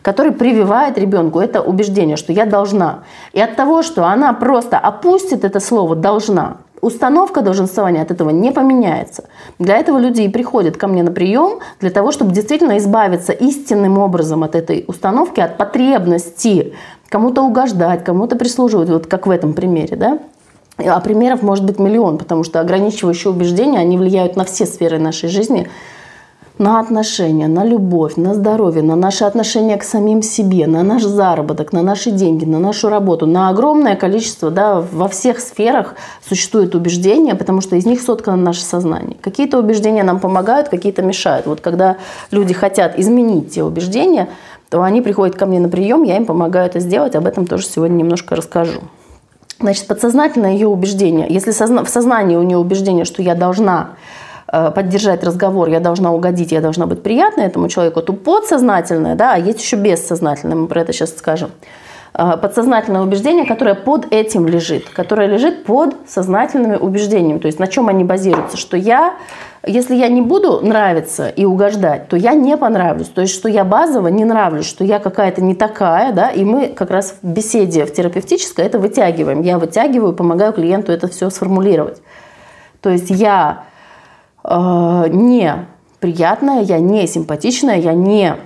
[0.00, 3.00] который прививает ребенку это убеждение, что я должна.
[3.32, 8.50] И от того, что она просто опустит это слово «должна», установка долженствования от этого не
[8.50, 9.24] поменяется.
[9.58, 13.98] Для этого люди и приходят ко мне на прием, для того, чтобы действительно избавиться истинным
[13.98, 16.74] образом от этой установки, от потребности
[17.08, 20.18] кому-то угождать, кому-то прислуживать, вот как в этом примере, да?
[20.78, 25.28] А примеров может быть миллион, потому что ограничивающие убеждения, они влияют на все сферы нашей
[25.28, 25.68] жизни,
[26.58, 31.72] на отношения, на любовь, на здоровье, на наши отношения к самим себе, на наш заработок,
[31.72, 35.94] на наши деньги, на нашу работу, на огромное количество, да, во всех сферах
[36.28, 39.16] существуют убеждения, потому что из них соткано наше сознание.
[39.20, 41.46] Какие-то убеждения нам помогают, какие-то мешают.
[41.46, 41.96] Вот когда
[42.30, 44.28] люди хотят изменить те убеждения,
[44.68, 47.66] то они приходят ко мне на прием, я им помогаю это сделать, об этом тоже
[47.66, 48.80] сегодня немножко расскажу.
[49.60, 51.26] Значит, подсознательное ее убеждение.
[51.28, 53.90] Если в сознании у нее убеждение, что я должна
[54.50, 59.38] поддержать разговор, я должна угодить, я должна быть приятной этому человеку, то подсознательное, да, а
[59.38, 61.50] есть еще бессознательное, мы про это сейчас скажем.
[62.14, 67.38] Э, подсознательное убеждение, которое под этим лежит, которое лежит под сознательными убеждениями.
[67.38, 68.56] То есть на чем они базируются?
[68.56, 69.14] Что я,
[69.64, 73.08] если я не буду нравиться и угождать, то я не понравлюсь.
[73.08, 76.68] То есть что я базово не нравлюсь, что я какая-то не такая, да, и мы
[76.68, 79.42] как раз в беседе в терапевтической это вытягиваем.
[79.42, 82.02] Я вытягиваю, помогаю клиенту это все сформулировать.
[82.80, 83.64] То есть я
[84.44, 85.66] э, не
[86.00, 88.36] приятная, я не симпатичная, я не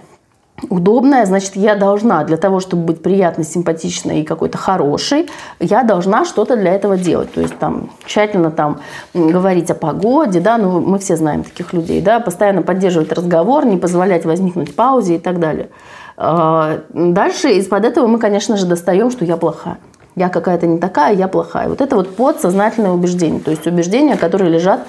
[0.70, 5.28] удобная, значит, я должна для того, чтобы быть приятной, симпатичной и какой-то хорошей,
[5.59, 7.33] я должна что-то для этого делать.
[7.33, 8.81] То есть там тщательно там
[9.14, 13.76] говорить о погоде, да, ну мы все знаем таких людей, да, постоянно поддерживать разговор, не
[13.76, 15.68] позволять возникнуть паузе и так далее.
[16.16, 19.78] А, дальше из-под этого мы, конечно же, достаем, что я плохая.
[20.14, 21.68] Я какая-то не такая, я плохая.
[21.68, 23.40] Вот это вот подсознательное убеждение.
[23.40, 24.87] То есть убеждения, которые лежат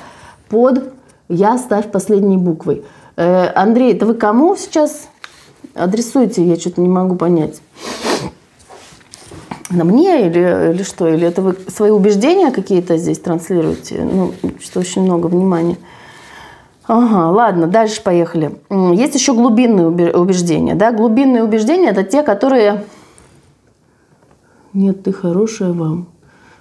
[0.54, 0.94] под
[1.30, 2.84] «я» ставь последней буквой.
[3.18, 5.10] Э, Андрей, это вы кому сейчас
[5.74, 6.46] адресуете?
[6.46, 7.60] Я что-то не могу понять.
[9.72, 11.08] На мне или, или что?
[11.08, 14.04] Или это вы свои убеждения какие-то здесь транслируете?
[14.04, 15.78] Ну, что очень много внимания.
[16.86, 18.60] Ага, ладно, дальше поехали.
[18.70, 20.76] Есть еще глубинные убеждения.
[20.76, 20.92] Да?
[20.92, 22.84] Глубинные убеждения– это те, которые…
[24.74, 26.06] Нет, ты хорошая вам.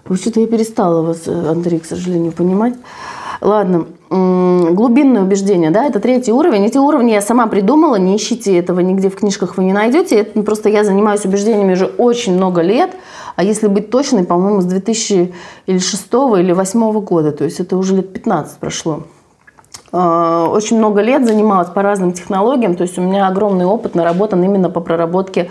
[0.07, 2.75] Вообще-то я перестала вас, э, Андрей, к сожалению, понимать.
[3.43, 6.65] Ладно, глубинные убеждения, да, это третий уровень.
[6.65, 10.21] Эти уровни я сама придумала, не ищите этого нигде в книжках, вы не найдете.
[10.21, 12.93] Это просто я занимаюсь убеждениями уже очень много лет,
[13.35, 15.33] а если быть точной, по-моему, с 2006
[15.67, 19.03] или 2008 года, то есть это уже лет 15 прошло.
[19.91, 24.41] А, очень много лет занималась по разным технологиям, то есть у меня огромный опыт наработан
[24.45, 25.51] именно по проработке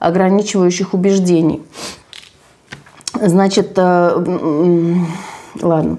[0.00, 1.62] ограничивающих убеждений.
[3.14, 4.24] Значит, э,
[5.62, 5.98] ладно.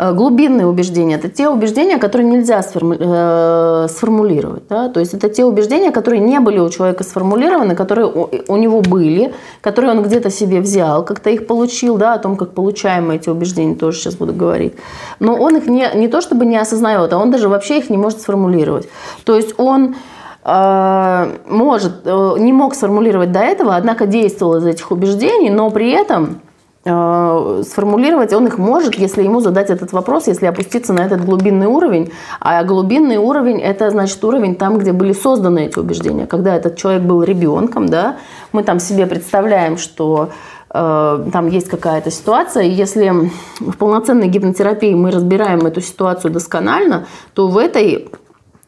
[0.00, 4.62] Э, глубинные убеждения– это те убеждения, которые нельзя э, сформулировать.
[4.68, 4.88] Да?
[4.88, 9.34] То есть это те убеждения, которые не были у человека сформулированы, которые у него были,
[9.60, 13.74] которые он где-то себе взял, как-то их получил, да, о том, как получаем эти убеждения,
[13.74, 14.72] тоже сейчас буду говорить.
[15.18, 17.98] Но он их не, не то чтобы не осознает, а он даже вообще их не
[17.98, 18.88] может сформулировать.
[19.24, 19.96] То есть он
[20.44, 26.40] э, может, не мог сформулировать до этого, однако действовал из этих убеждений, но при этом
[26.82, 32.10] сформулировать он их может, если ему задать этот вопрос, если опуститься на этот глубинный уровень.
[32.40, 36.26] А глубинный уровень– это, значит, уровень там, где были созданы эти убеждения.
[36.26, 38.16] Когда этот человек был ребенком, да,
[38.52, 40.30] мы там себе представляем, что
[40.72, 47.06] э, там есть какая-то ситуация, и если в полноценной гипнотерапии мы разбираем эту ситуацию досконально,
[47.34, 48.08] то в этой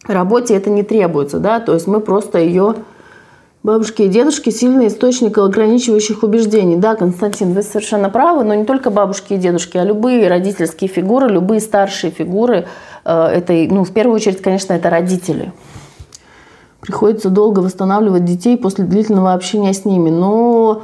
[0.06, 2.74] работе это не требуется, да, то есть мы просто ее
[3.62, 6.76] Бабушки и дедушки– сильный источник ограничивающих убеждений.
[6.76, 11.28] Да, Константин, вы совершенно правы, но не только бабушки и дедушки, а любые родительские фигуры,
[11.28, 12.66] любые старшие фигуры
[13.04, 15.52] э, этой, ну, в первую очередь, конечно, это родители.
[16.80, 20.82] Приходится долго восстанавливать детей после длительного общения с ними, но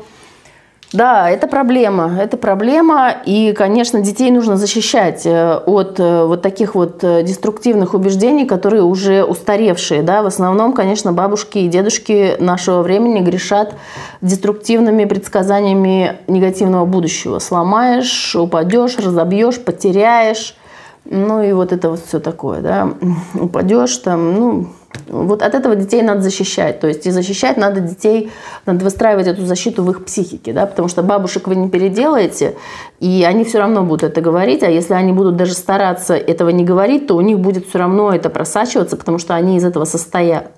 [0.92, 6.74] да, это проблема, это проблема, и, конечно, детей нужно защищать э, от э, вот таких
[6.74, 12.80] вот э, деструктивных убеждений, которые уже устаревшие, да, в основном, конечно, бабушки и дедушки нашего
[12.80, 13.74] времени грешат
[14.22, 17.38] деструктивными предсказаниями негативного будущего.
[17.38, 20.56] Сломаешь, упадешь, разобьешь, потеряешь,
[21.04, 22.94] ну и вот это вот все такое, да,
[23.34, 24.66] упадешь там, ну,
[25.08, 26.80] вот от этого детей надо защищать.
[26.80, 28.30] То есть и защищать надо детей,
[28.66, 32.56] надо выстраивать эту защиту в их психике, да, потому что бабушек вы не переделаете,
[33.00, 36.64] и они все равно будут это говорить, а если они будут даже стараться этого не
[36.64, 40.50] говорить, то у них будет все равно это просачиваться, потому что они из этого состоят.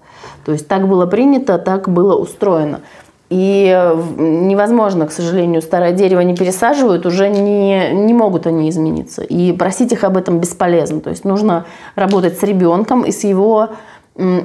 [0.45, 2.81] То есть так было принято, так было устроено.
[3.29, 9.23] И невозможно, к сожалению, старое дерево не пересаживают, уже не, не могут они измениться.
[9.23, 11.01] И просить их об этом бесполезно.
[11.01, 11.65] То есть нужно
[11.95, 13.71] работать с ребенком и с его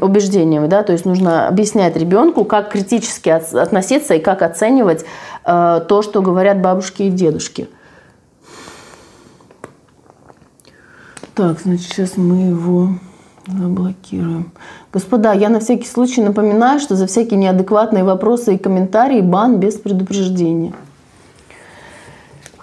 [0.01, 5.05] убеждениями, да, то есть нужно объяснять ребенку, как критически относиться и как оценивать
[5.45, 7.67] э, то, что говорят бабушки и дедушки.
[11.33, 12.89] Так, значит, сейчас мы его
[13.47, 14.51] заблокируем.
[14.93, 19.75] Господа, я на всякий случай напоминаю, что за всякие неадекватные вопросы и комментарии бан без
[19.75, 20.73] предупреждения.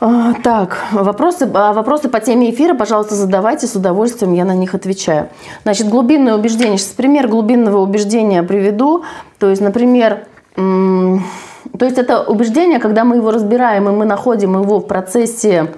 [0.05, 4.75] А, так, вопросы, а, вопросы по теме эфира, пожалуйста, задавайте, с удовольствием я на них
[4.75, 5.29] отвечаю.
[5.63, 6.77] Значит, глубинное убеждение.
[6.77, 9.05] Сейчас пример глубинного убеждения приведу.
[9.39, 10.25] То есть, например,
[10.57, 15.73] то есть это убеждение, когда мы его разбираем, и мы находим его в процессе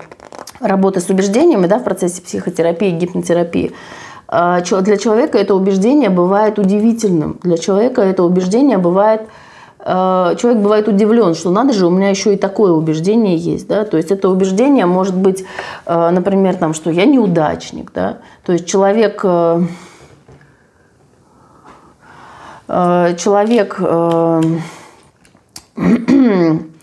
[0.58, 3.74] работы с убеждениями, да, в процессе психотерапии, гипнотерапии,
[4.26, 7.38] а, для человека это убеждение бывает удивительным.
[7.42, 9.28] Для человека это убеждение бывает
[9.84, 13.98] человек бывает удивлен, что надо же, у меня еще и такое убеждение есть, да, то
[13.98, 15.44] есть это убеждение может быть,
[15.84, 19.60] э, например, там, что я неудачник, да, то есть человек, э,
[22.66, 23.78] человек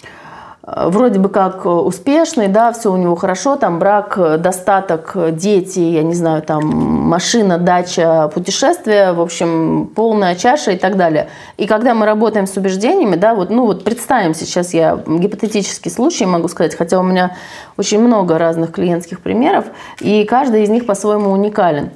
[0.75, 6.13] вроде бы как успешный, да, все у него хорошо, там брак, достаток, дети, я не
[6.13, 11.29] знаю, там машина, дача, путешествие, в общем, полная чаша и так далее.
[11.57, 16.25] И когда мы работаем с убеждениями, да, вот, ну вот представим сейчас я гипотетический случай
[16.25, 17.35] могу сказать, хотя у меня
[17.77, 19.65] очень много разных клиентских примеров,
[19.99, 21.91] и каждый из них по-своему уникален.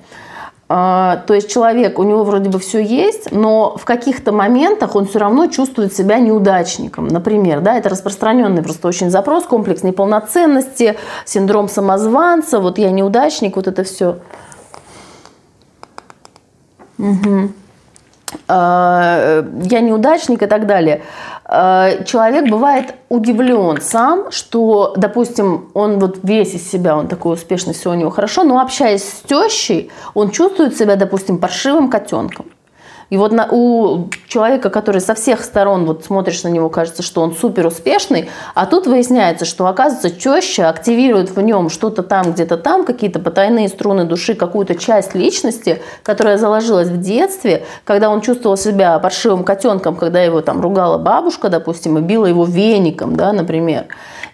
[0.67, 5.06] А, то есть человек, у него вроде бы все есть, но в каких-то моментах он
[5.06, 7.08] все равно чувствует себя неудачником.
[7.08, 13.67] Например, да, это распространенный просто очень запрос, комплекс неполноценности, синдром самозванца, вот я неудачник, вот
[13.67, 14.17] это все.
[16.97, 17.51] Угу.
[18.47, 19.43] Я
[19.81, 21.01] неудачник и так далее.
[21.47, 27.73] А, человек бывает удивлен сам, что, допустим, он вот весь из себя, он такой успешный,
[27.73, 32.47] все у него хорошо, но общаясь с тещей, он чувствует себя, допустим, паршивым котенком.
[33.09, 37.21] И вот на, у человека, который со всех сторон вот смотришь на него, кажется, что
[37.21, 42.57] он супер успешный, а тут выясняется, что оказывается теща активирует в нем что-то там, где-то
[42.57, 48.57] там, какие-то потайные струны души, какую-то часть личности, которая заложилась в детстве, когда он чувствовал
[48.57, 53.85] себя паршивым котенком, когда его там ругала бабушка, допустим, и била его веником, да, например.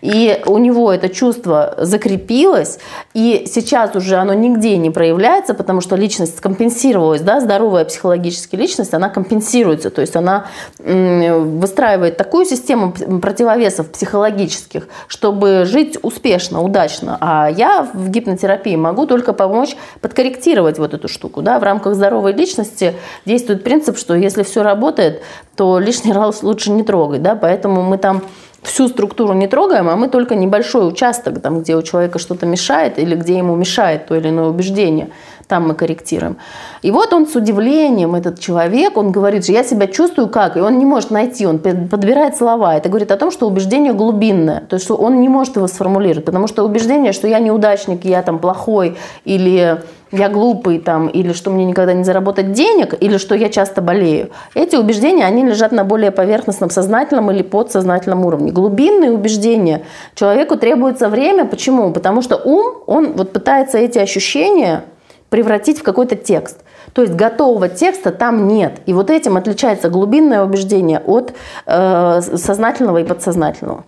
[0.02, 2.80] И у него это чувство закрепилось,
[3.14, 8.94] и сейчас уже оно нигде не проявляется, потому что личность скомпенсировалась, да, здоровая психологически личность,
[8.94, 10.46] она компенсируется, то есть она
[10.80, 17.18] выстраивает такую систему противовесов психологических, чтобы жить успешно, удачно.
[17.20, 21.42] А я в гипнотерапии могу только помочь подкорректировать вот эту штуку.
[21.42, 21.60] Да?
[21.60, 22.96] В рамках здоровой личности
[23.26, 25.22] действует принцип, что если все работает,
[25.56, 27.22] то лишний раз лучше не трогать.
[27.22, 27.36] Да?
[27.36, 28.22] Поэтому мы там
[28.62, 33.00] всю структуру не трогаем, а мы только небольшой участок, там, где у человека что-то мешает
[33.00, 35.10] или где ему мешает то или иное убеждение,
[35.52, 36.38] там мы корректируем.
[36.82, 40.62] И вот он с удивлением, этот человек, он говорит, что я себя чувствую как, и
[40.62, 42.78] он не может найти, он подбирает слова.
[42.78, 46.24] Это говорит о том, что убеждение глубинное, то есть что он не может его сформулировать,
[46.24, 51.52] потому что убеждение, что я неудачник, я там плохой или я глупый там, или что
[51.52, 54.30] мне никогда не заработать денег, или что я часто болею.
[54.56, 58.52] Эти убеждения, они лежат на более поверхностном сознательном или подсознательном уровне.
[58.52, 59.84] Глубинные убеждения
[60.16, 61.46] человеку требуется время.
[61.46, 61.92] Почему?
[61.92, 64.84] Потому что ум, он вот пытается эти ощущения
[65.32, 66.60] превратить в какой-то текст.
[66.94, 68.82] То есть готового текста там нет.
[68.86, 71.34] И вот этим отличается глубинное убеждение от
[71.66, 73.86] э, сознательного и подсознательного.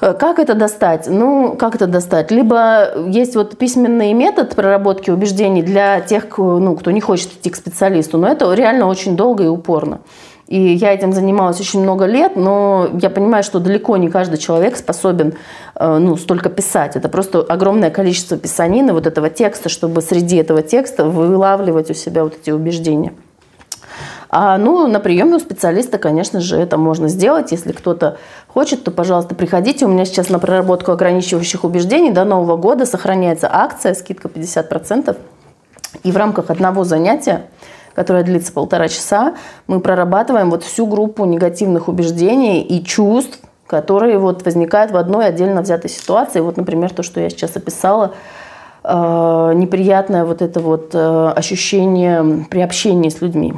[0.00, 1.08] Э, как это достать?
[1.08, 2.30] Ну, как это достать?
[2.30, 7.56] Либо есть вот письменный метод проработки убеждений для тех, ну, кто не хочет идти к
[7.56, 10.02] специалисту, но это реально очень долго и упорно.
[10.46, 14.76] И я этим занималась очень много лет, но я понимаю, что далеко не каждый человек
[14.76, 15.34] способен
[15.74, 16.96] э, ну, столько писать.
[16.96, 22.24] Это просто огромное количество писанины, вот этого текста, чтобы среди этого текста вылавливать у себя
[22.24, 23.14] вот эти убеждения.
[24.36, 27.52] А, ну, на приеме у специалиста, конечно же, это можно сделать.
[27.52, 29.86] Если кто-то хочет, то, пожалуйста, приходите.
[29.86, 35.16] У меня сейчас на проработку ограничивающих убеждений до Нового года сохраняется акция, скидка 50%.
[36.02, 37.46] И в рамках одного занятия,
[37.94, 39.34] которое длится полтора часа,
[39.66, 45.62] мы прорабатываем вот всю группу негативных убеждений и чувств, которые вот возникают в одной отдельно
[45.62, 46.40] взятой ситуации.
[46.40, 48.12] Вот, например, то, что я сейчас описала,
[48.82, 53.54] э, неприятное вот это вот э, ощущение при общении с людьми.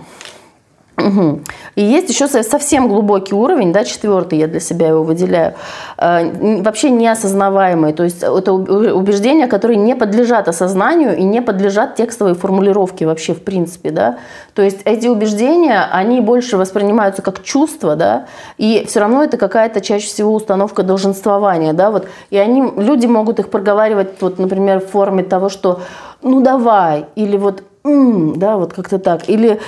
[0.98, 1.40] Угу.
[1.74, 5.54] И есть еще совсем глубокий уровень, да, четвертый, я для себя его выделяю,
[5.98, 7.92] э, вообще неосознаваемый.
[7.92, 13.42] То есть это убеждения, которые не подлежат осознанию и не подлежат текстовой формулировке вообще в
[13.42, 13.90] принципе.
[13.90, 14.18] Да?
[14.54, 19.82] То есть эти убеждения, они больше воспринимаются как чувства, да, и все равно это какая-то
[19.82, 21.74] чаще всего установка долженствования.
[21.74, 21.90] Да?
[21.90, 25.80] Вот, и они, люди могут их проговаривать, вот, например, в форме того, что
[26.22, 29.60] «ну давай», или вот «м», да, вот как-то так, или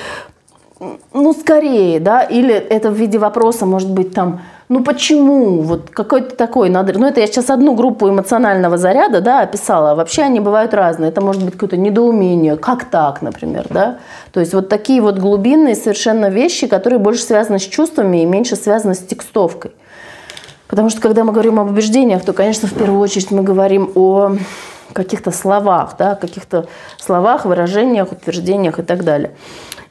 [1.13, 6.37] ну, скорее, да, или это в виде вопроса, может быть, там, ну, почему, вот какой-то
[6.37, 10.75] такой, надо, ну, это я сейчас одну группу эмоционального заряда, да, описала, вообще они бывают
[10.75, 13.99] разные, это может быть какое-то недоумение, как так, например, да,
[14.33, 18.57] то есть вот такие вот глубинные совершенно вещи, которые больше связаны с чувствами и меньше
[18.57, 19.73] связаны с текстовкой.
[20.69, 24.37] Потому что когда мы говорим об убеждениях, то, конечно, в первую очередь мы говорим о
[24.93, 26.67] каких-то словах, да, каких-то
[26.99, 29.33] словах, выражениях, утверждениях и так далее.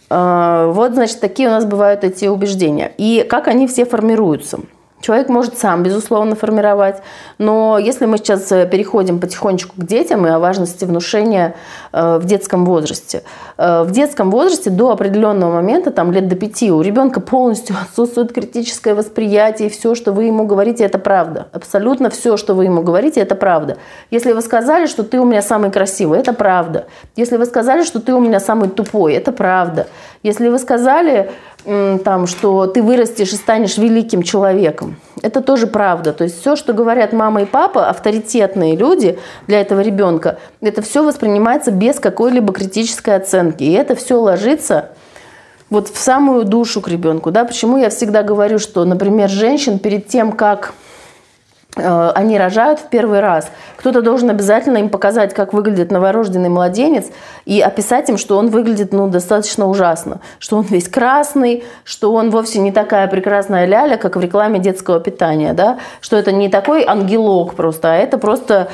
[0.10, 2.94] А, вот, значит, такие у нас бывают эти убеждения.
[2.98, 4.60] И как они все формируются–
[5.00, 7.04] Человек может сам, безусловно, формировать,
[7.38, 11.56] но если мы сейчас э, переходим потихонечку к детям и о важности внушения
[11.94, 13.22] э, в детском возрасте.
[13.60, 18.34] Э, в детском возрасте до определенного момента, там лет до пяти, у ребенка полностью отсутствует
[18.34, 21.48] критическое восприятие, и все, что вы ему говорите, это правда.
[21.54, 23.78] Абсолютно все, что вы ему говорите, это правда.
[24.10, 26.88] Если вы сказали, что ты у меня самый красивый, это правда.
[27.16, 29.86] Если вы сказали, что ты у меня самый тупой, это правда.
[30.24, 31.30] Если вы сказали,
[31.66, 34.96] там, что ты вырастешь и станешь великим человеком.
[35.22, 36.14] Это тоже правда.
[36.14, 41.04] То есть все, что говорят мама и папа, авторитетные люди для этого ребенка, это все
[41.04, 43.64] воспринимается без какой-либо критической оценки.
[43.64, 44.92] И это все ложится
[45.70, 47.32] вот в самую душу к ребенку.
[47.32, 47.44] Да?
[47.44, 50.74] Почему я всегда говорю, что, например, женщин перед тем, как
[51.78, 53.50] они рожают в первый раз.
[53.78, 57.06] Кто-то должен обязательно им показать, как выглядит новорожденный младенец,
[57.46, 62.30] и описать им, что он выглядит ну, достаточно ужасно, что он весь красный, что он
[62.30, 65.78] вовсе не такая прекрасная ляля, как в рекламе детского питания, да?
[66.02, 68.70] что это не такой ангелок просто, а это просто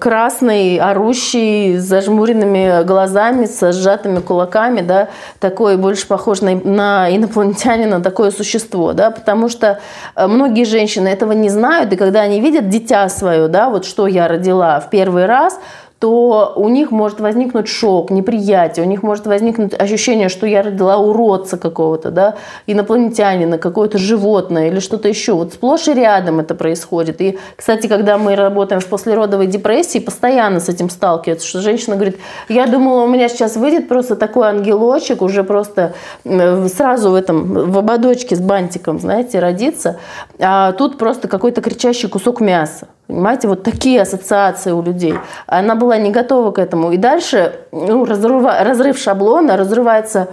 [0.00, 5.08] красный, орущий, с зажмуренными глазами, с сжатыми кулаками, да?
[5.38, 9.10] такой больше похож на, на инопланетянина, такое существо, да?
[9.10, 9.80] потому что
[10.16, 14.28] э, многие женщины этого не знают, когда они видят дитя свое, да, вот что я
[14.28, 15.60] родила в первый раз,
[15.98, 20.96] то у них может возникнуть шок, неприятие, у них может возникнуть ощущение, что я родила
[20.96, 22.36] уродца какого-то, да,
[22.66, 25.32] инопланетянина, какое-то животное или что-то еще.
[25.32, 27.20] Вот сплошь и рядом это происходит.
[27.20, 32.18] И, кстати, когда мы работаем в послеродовой депрессии, постоянно с этим сталкиваются, что женщина говорит,
[32.48, 37.78] я думала, у меня сейчас выйдет просто такой ангелочек, уже просто сразу в этом, в
[37.78, 39.98] ободочке с бантиком, знаете, родится,
[40.38, 42.86] а тут просто какой-то кричащий кусок мяса.
[43.08, 45.14] Понимаете, вот такие ассоциации у людей.
[45.46, 46.92] Она была не готова к этому.
[46.92, 50.28] И дальше ну, разрыва, разрыв шаблона разрывается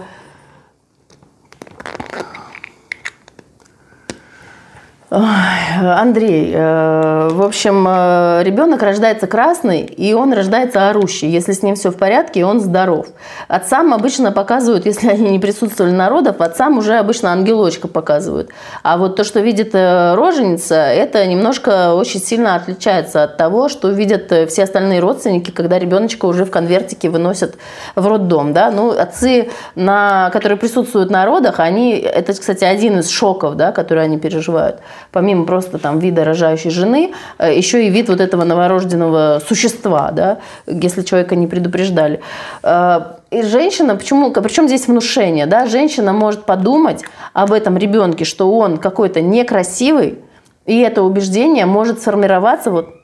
[5.08, 11.28] Андрей, э, в общем, э, ребенок рождается красный, и он рождается орущий.
[11.28, 13.06] Если с ним все в порядке, он здоров.
[13.46, 18.50] Отцам обычно показывают, если они не присутствовали народов, отцам уже обычно ангелочка показывают.
[18.82, 23.90] А вот то, что видит э, роженица, это немножко очень сильно отличается от того, что
[23.90, 27.54] видят все остальные родственники, когда ребеночка уже в конвертике выносят
[27.94, 28.52] в роддом.
[28.52, 28.72] Да?
[28.72, 34.02] Ну, отцы, на, которые присутствуют на родах, они, это, кстати, один из шоков, да, которые
[34.02, 34.80] они переживают
[35.12, 40.38] помимо просто там вида рожающей жены, э, еще и вид вот этого новорожденного существа, да,
[40.66, 42.20] если человека не предупреждали.
[42.62, 48.52] Э, и женщина, почему, причем здесь внушение, да, женщина может подумать об этом ребенке, что
[48.52, 50.18] он какой-то некрасивый,
[50.66, 52.95] и это убеждение может сформироваться вот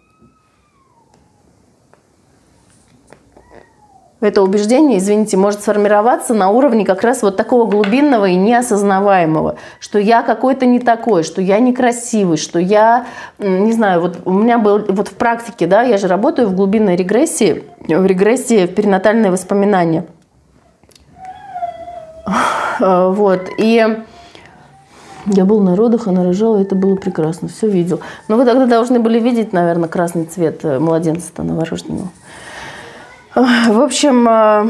[4.22, 9.98] это убеждение, извините, может сформироваться на уровне как раз вот такого глубинного и неосознаваемого, что
[9.98, 13.06] я какой-то не такой, что я некрасивый, что я,
[13.38, 16.96] не знаю, вот у меня был вот в практике, да, я же работаю в глубинной
[16.96, 20.06] регрессии, в регрессии в перинатальные воспоминания.
[22.78, 24.04] Вот, и
[25.26, 28.00] я был на родах, она рожала, это было прекрасно, все видел.
[28.26, 32.08] Но вы тогда должны были видеть, наверное, красный цвет э, младенца новорожденного.
[33.34, 34.68] В общем, э,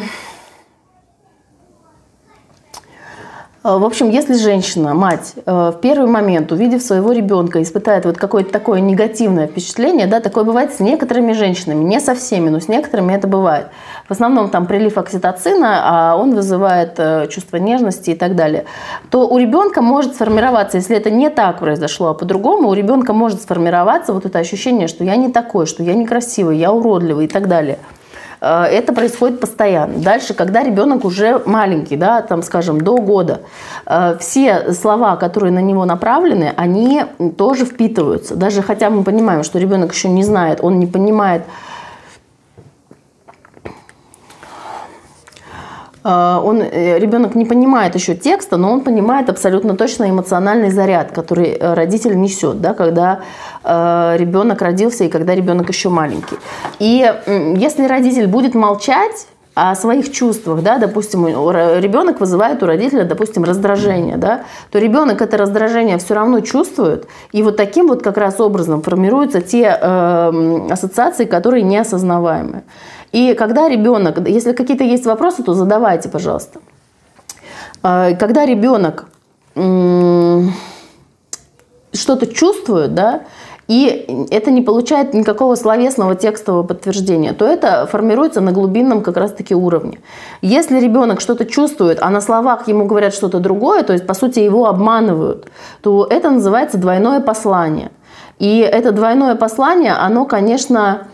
[3.65, 8.19] э, в общем, если женщина, мать, э, в первый момент, увидев своего ребенка, испытает вот
[8.19, 12.69] какое-то такое негативное впечатление, да, такое бывает с некоторыми женщинами, не со всеми, но с
[12.69, 13.67] некоторыми это бывает.
[14.07, 18.67] В основном там прилив окситоцина, а он вызывает чувство нежности и так далее.
[19.11, 23.43] То у ребенка может сформироваться, если это не так произошло, а по-другому, у ребенка может
[23.43, 27.49] сформироваться вот это ощущение, что я не такой, что я некрасивый, я уродливый и так
[27.49, 27.81] далее.
[28.43, 29.99] Э, это происходит постоянно.
[29.99, 33.43] Дальше, когда ребенок уже маленький, да, там, скажем, до года,
[33.87, 37.05] э, все слова, которые на него направлены, они
[37.39, 38.35] тоже впитываются.
[38.35, 41.43] Даже хотя мы понимаем, что ребенок еще не знает, он не понимает,
[46.05, 52.19] он, ребенок не понимает еще текста, но он понимает абсолютно точно эмоциональный заряд, который родитель
[52.19, 53.21] несет, да, когда
[53.65, 56.37] Э, ребенок родился и когда ребенок еще маленький.
[56.79, 57.13] И
[57.57, 64.17] если родитель будет молчать, о своих чувствах, да, допустим, ребенок вызывает у родителя, допустим, раздражение,
[64.17, 68.81] да, то ребенок это раздражение все равно чувствует, и вот таким вот как раз образом
[68.81, 72.63] формируются те э, ассоциации, которые неосознаваемые.
[73.13, 76.61] И когда ребенок, если какие-то есть вопросы, то задавайте, пожалуйста.
[77.83, 79.07] Э, когда ребенок
[81.95, 83.25] что-то чувствует, да,
[83.69, 89.55] и это не получает никакого словесного текстового подтверждения, то это формируется на глубинном как раз-таки
[89.55, 90.01] уровне.
[90.41, 94.41] Если ребенок что-то чувствует, а на словах ему говорят что-то другое, то есть, по сути,
[94.41, 95.51] его обманывают,
[95.83, 97.91] то это называется двойное послание.
[98.39, 101.07] И это двойное послание, оно, конечно,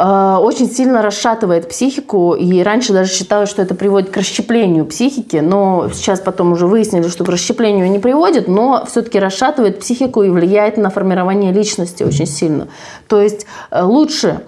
[0.00, 5.88] очень сильно расшатывает психику, и раньше даже считалось, что это приводит к расщеплению психики, но
[5.92, 10.76] сейчас потом уже выяснили, что к расщеплению не приводит, но все-таки расшатывает психику и влияет
[10.76, 12.68] на формирование личности очень сильно.
[13.08, 14.42] То есть э, лучше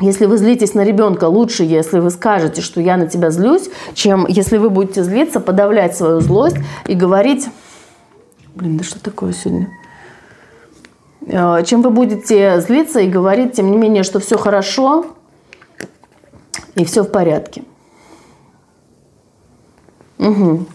[0.00, 4.26] если вы злитесь на ребенка, лучше, если вы скажете, что я на тебя злюсь, чем
[4.26, 7.46] если вы будете злиться, подавлять свою злость и говорить...
[8.56, 9.68] Блин, да что такое сегодня?
[11.26, 15.06] Э, чем вы будете злиться и говорить, тем не менее, что все хорошо
[16.74, 17.62] и все в порядке.
[20.18, 20.66] Угу.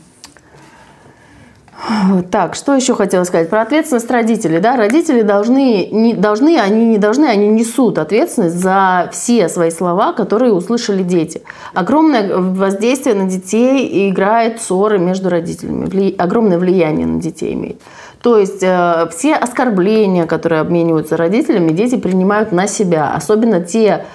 [2.32, 4.60] Так, что еще хотела сказать про ответственность родителей.
[4.60, 4.76] Да?
[4.76, 10.54] Родители должны, не, должны, они не должны, они несут ответственность за все свои слова, которые
[10.54, 11.44] услышали дети.
[11.74, 17.80] Огромное воздействие на детей играет ссоры между родителями, вли, огромное влияние на детей имеет.
[18.22, 24.06] То есть э, все оскорбления, которые обмениваются родителями, дети принимают на себя, особенно те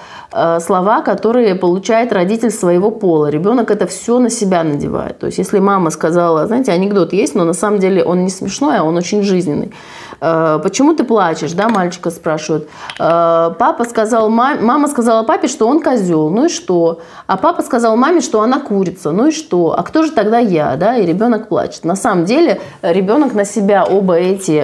[0.59, 3.29] слова, которые получает родитель своего пола.
[3.29, 5.19] Ребенок это все на себя надевает.
[5.19, 8.77] То есть, если мама сказала, знаете, анекдот есть, но на самом деле он не смешной,
[8.77, 9.71] а он очень жизненный.
[10.25, 12.69] Э, почему ты плачешь, да, мальчика спрашивают.
[12.97, 17.01] Э, папа сказал, мама сказала папе, что он козел, ну и что?
[17.27, 19.75] А папа сказал маме, что она курица, ну и что?
[19.77, 20.97] А кто же тогда я, да?
[20.97, 21.83] И ребенок плачет.
[21.83, 24.59] На самом деле ребенок на себя оба эти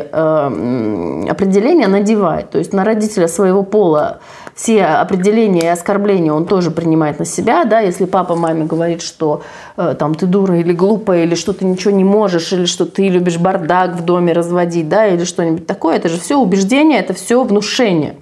[1.30, 2.50] определения надевает.
[2.50, 4.20] То есть на родителя своего пола
[4.62, 9.42] все определения и оскорбления он тоже принимает на себя, да, если папа маме говорит, что
[9.78, 13.08] э, там ты дура или глупая, или что ты ничего не можешь, или что ты
[13.08, 17.42] любишь бардак в доме разводить, да, или что-нибудь такое, это же все убеждение, это все
[17.42, 18.18] внушение.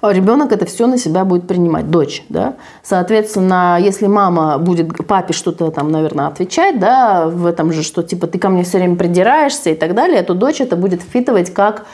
[0.00, 2.54] А ребенок это все на себя будет принимать, дочь, да.
[2.82, 8.26] Соответственно, если мама будет папе что-то там, наверное, отвечать, да, в этом же, что типа
[8.26, 11.86] ты ко мне все время придираешься и так далее, то дочь это будет впитывать как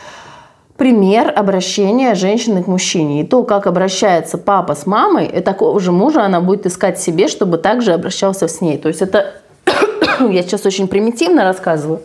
[0.77, 3.23] пример обращения женщины к мужчине.
[3.23, 7.29] И то, как обращается папа с мамой, и такого же мужа она будет искать себе,
[7.29, 8.79] чтобы также обращался с ней.
[8.79, 9.35] То есть это,
[10.21, 12.03] я сейчас очень примитивно рассказываю,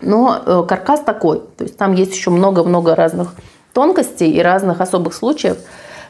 [0.00, 1.42] но э, каркас такой.
[1.56, 3.34] То есть там есть еще много-много разных
[3.72, 5.58] тонкостей и разных особых случаев,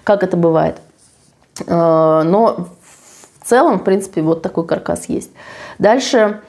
[0.05, 0.77] как это бывает.
[1.67, 2.69] Э, но
[3.41, 5.31] в целом, в принципе, вот такой каркас есть.
[5.79, 6.41] Дальше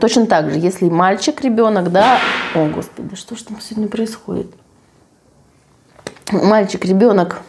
[0.00, 2.18] Точно так же, если мальчик, ребенок, да,
[2.54, 4.46] о господи, что ж там сегодня происходит?
[6.32, 7.40] Мальчик, ребенок,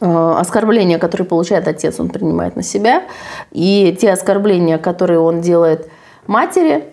[0.00, 3.02] э, оскорбления, которые получает отец, он принимает на себя.
[3.50, 5.90] И те оскорбления, которые он делает
[6.28, 6.84] матери,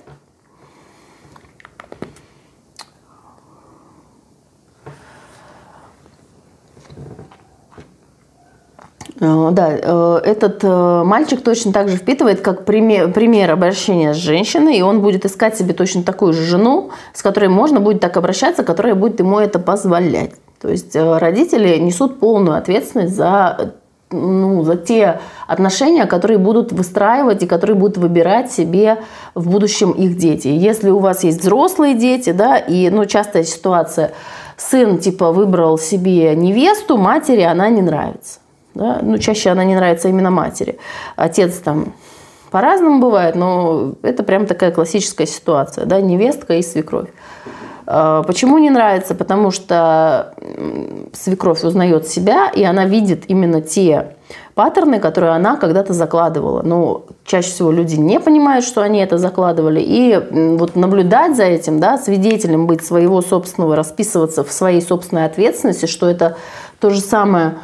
[9.20, 14.78] да, э, этот э, мальчик точно так же впитывает, как пример, пример обращения с женщиной,
[14.78, 18.64] и он будет искать себе точно такую же жену, с которой можно будет так обращаться,
[18.64, 20.34] которая будет ему это позволять.
[20.62, 23.74] То есть родители несут полную ответственность за
[24.10, 29.00] ну, за те отношения, которые будут выстраивать и которые будут выбирать себе
[29.36, 30.48] в будущем их дети.
[30.48, 34.14] Если у вас есть взрослые дети, да, и ну, частая ситуация,
[34.56, 38.40] сын типа выбрал себе невесту, матери она не нравится.
[38.78, 39.00] Да?
[39.02, 40.78] Ну, чаще она не нравится именно матери.
[41.16, 41.94] Отец там
[42.52, 47.10] по-разному бывает, но это прям такая классическая ситуация, да, невестка и свекровь.
[47.86, 49.16] А, почему не нравится?
[49.16, 50.34] Потому что
[51.14, 54.16] свекровь узнает себя, и она видит именно те
[54.56, 56.62] паттерны, которые она когда-то закладывала.
[56.64, 59.80] Но чаще всего люди не понимают, что они это закладывали.
[59.82, 60.20] И
[60.58, 66.10] вот наблюдать за этим, да, свидетелем быть своего собственного, расписываться в своей собственной ответственности, что
[66.10, 66.38] это
[66.80, 67.56] то же самое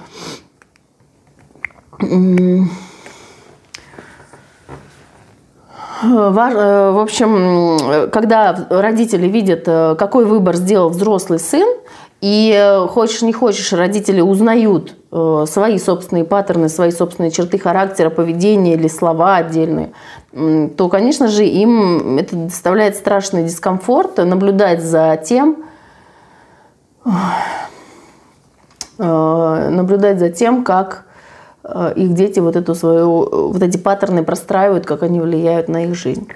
[6.04, 11.68] в общем, когда родители видят, э, какой выбор сделал взрослый сын,
[12.20, 18.10] и э, хочешь не хочешь, родители узнают э, свои собственные паттерны, свои собственные черты характера,
[18.10, 19.94] поведения или слова отдельные,
[20.32, 25.64] то, конечно же, им это доставляет страшный дискомфорт наблюдать за тем,
[28.98, 31.13] наблюдать за тем, как Э,
[31.64, 36.28] их дети вот эту свою, вот эти паттерны простраивают, как они влияют на их жизнь.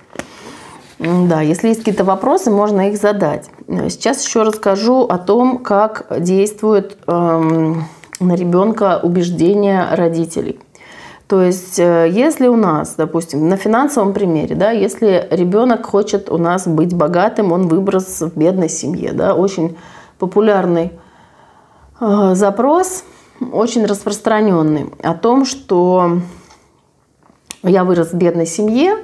[1.00, 3.50] Да, если есть какие-то вопросы, можно их задать.
[3.68, 7.86] Сейчас еще расскажу о том, как действует эм,
[8.20, 10.60] на ребенка убеждения родителей.
[11.28, 16.38] То есть, э, если у нас, допустим, на финансовом примере, да, если ребенок хочет у
[16.38, 19.78] нас быть богатым, он выброс в бедной семье, да, очень
[20.18, 20.94] популярный
[22.00, 23.04] э, запрос–
[23.52, 26.20] очень распространенный о том, что
[27.64, 28.98] я вырос в бедной семье,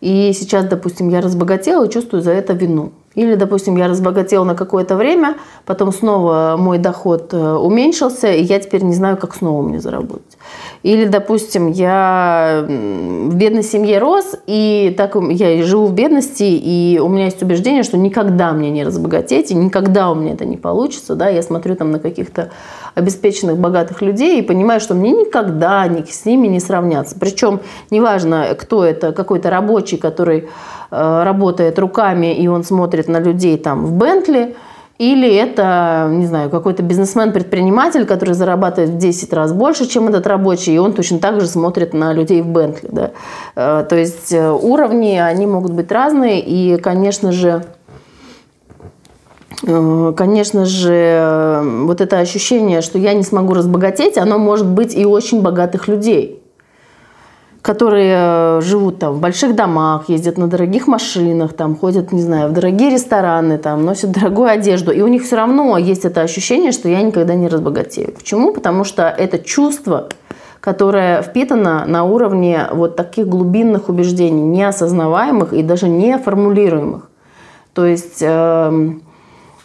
[0.00, 2.92] и сейчас, допустим, я разбогатела и чувствую за это вину.
[3.14, 8.58] Или, допустим, я разбогател на какое-то время, потом снова мой доход э, уменьшился, и я
[8.58, 10.36] теперь не знаю, как снова мне заработать.
[10.82, 17.08] Или, допустим, я в бедной семье рос, и так я живу в бедности, и у
[17.08, 21.14] меня есть убеждение, что никогда мне не разбогатеть, и никогда у меня это не получится.
[21.14, 21.28] Да?
[21.28, 22.50] Я смотрю там на каких-то
[22.94, 27.16] обеспеченных, богатых людей и понимаю, что мне никогда с ними не сравняться.
[27.18, 30.48] Причем неважно, кто это, какой-то рабочий, который
[30.96, 34.54] Э, работает руками, и он смотрит на людей там в Бентли,
[34.98, 40.72] или это, не знаю, какой-то бизнесмен-предприниматель, который зарабатывает в 10 раз больше, чем этот рабочий,
[40.72, 42.88] и он точно так же смотрит на людей в Бентли.
[42.92, 43.10] Да?
[43.56, 47.64] Э, то есть э, уровни, они могут быть разные, и, конечно же,
[49.62, 55.42] Конечно же, вот это ощущение, что я не смогу разбогатеть, оно может быть и очень
[55.42, 56.44] богатых людей
[57.64, 62.50] которые э, живут там в больших домах, ездят на дорогих машинах, там ходят, не знаю,
[62.50, 66.72] в дорогие рестораны, там носят дорогую одежду, и у них все равно есть это ощущение,
[66.72, 68.12] что я никогда не разбогатею.
[68.12, 68.52] Почему?
[68.52, 70.10] Потому что это чувство,
[70.60, 77.08] которое впитано на уровне вот таких глубинных убеждений, неосознаваемых и даже не формулируемых.
[77.72, 78.90] То есть э,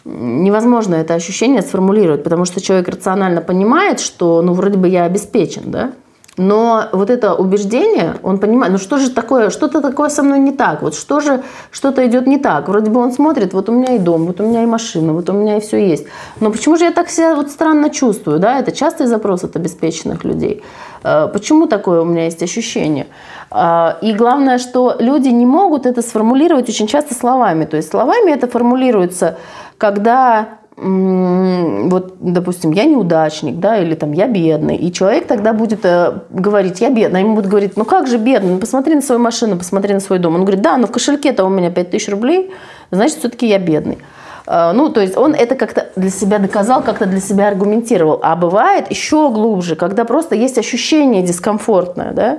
[0.04, 5.62] невозможно это ощущение сформулировать, потому что человек рационально понимает, что ну вроде бы я обеспечен,
[5.66, 5.92] да,
[6.40, 10.52] но вот это убеждение, он понимает, ну что же такое, что-то такое со мной не
[10.52, 12.68] так, вот что же, что-то идет не так.
[12.68, 15.28] Вроде бы он смотрит, вот у меня и дом, вот у меня и машина, вот
[15.28, 16.06] у меня и все есть.
[16.40, 20.24] Но почему же я так себя вот странно чувствую, да, это частый запрос от обеспеченных
[20.24, 20.62] людей.
[21.04, 23.06] Э, почему такое у меня есть ощущение?
[23.50, 27.66] Э, и главное, что люди не могут это сформулировать очень часто словами.
[27.66, 29.36] То есть словами это формулируется,
[29.76, 36.20] когда вот, допустим, я неудачник, да, или там я бедный, и человек тогда будет э,
[36.30, 39.20] говорить, я бедный, а ему будут говорить, ну как же бедный, ну посмотри на свою
[39.20, 40.36] машину, посмотри на свой дом.
[40.36, 42.50] Он говорит, да, но в кошельке-то у меня 5000 рублей,
[42.90, 43.98] значит, все-таки я бедный.
[44.46, 48.18] Э, ну, то есть он это как-то для себя доказал, как-то для себя аргументировал.
[48.22, 52.38] А бывает еще глубже, когда просто есть ощущение дискомфортное, да,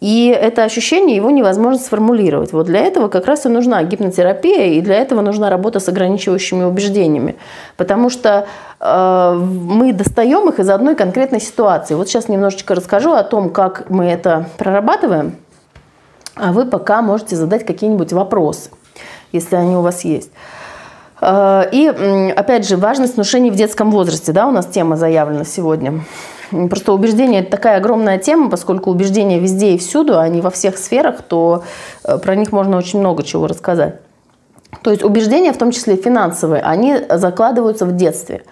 [0.00, 2.52] и это ощущение его невозможно сформулировать.
[2.52, 6.62] Вот для этого как раз и нужна гипнотерапия, и для этого нужна работа с ограничивающими
[6.64, 7.36] убеждениями.
[7.76, 8.46] Потому что
[8.78, 11.94] э, мы достаем их из одной конкретной ситуации.
[11.94, 15.34] Вот сейчас немножечко расскажу о том, как мы это прорабатываем,
[16.36, 18.70] а вы пока можете задать какие-нибудь вопросы,
[19.32, 20.30] если они у вас есть.
[21.20, 21.88] Э, и,
[22.36, 26.04] опять же, важность внушений в детском возрасте, да, у нас тема заявлена сегодня.
[26.50, 31.22] Просто убеждение– это такая огромная тема, поскольку убеждения везде и всюду, они во всех сферах,
[31.22, 31.64] то
[32.04, 33.96] э, про них можно очень много чего рассказать.
[34.82, 38.44] То есть убеждения, в том числе финансовые, они закладываются в детстве,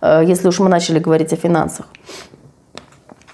[0.00, 1.86] э, если уж мы начали говорить о финансах.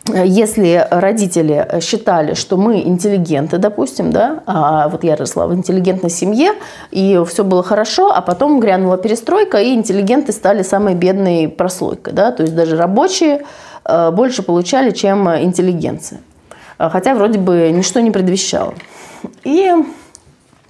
[0.09, 6.55] Если родители считали, что мы интеллигенты, допустим, да, а вот я росла в интеллигентной семье,
[6.90, 12.32] и все было хорошо, а потом грянула перестройка, и интеллигенты стали самой бедной прослойкой, да,
[12.32, 13.42] то есть даже рабочие
[13.85, 16.20] больше получали, чем интеллигенция.
[16.83, 18.74] Э, хотя вроде бы ничто не предвещало.
[19.45, 19.72] И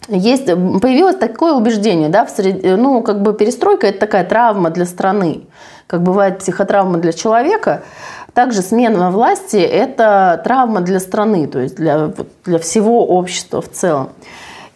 [0.08, 2.62] есть, появилось такое убеждение, да, в сред...
[2.62, 5.42] ну, как бы перестройка– это такая травма для страны.
[5.86, 7.82] Как бывает психотравма для человека,
[8.34, 12.12] также смена власти– это травма для страны, то есть для,
[12.44, 14.10] для всего общества в целом.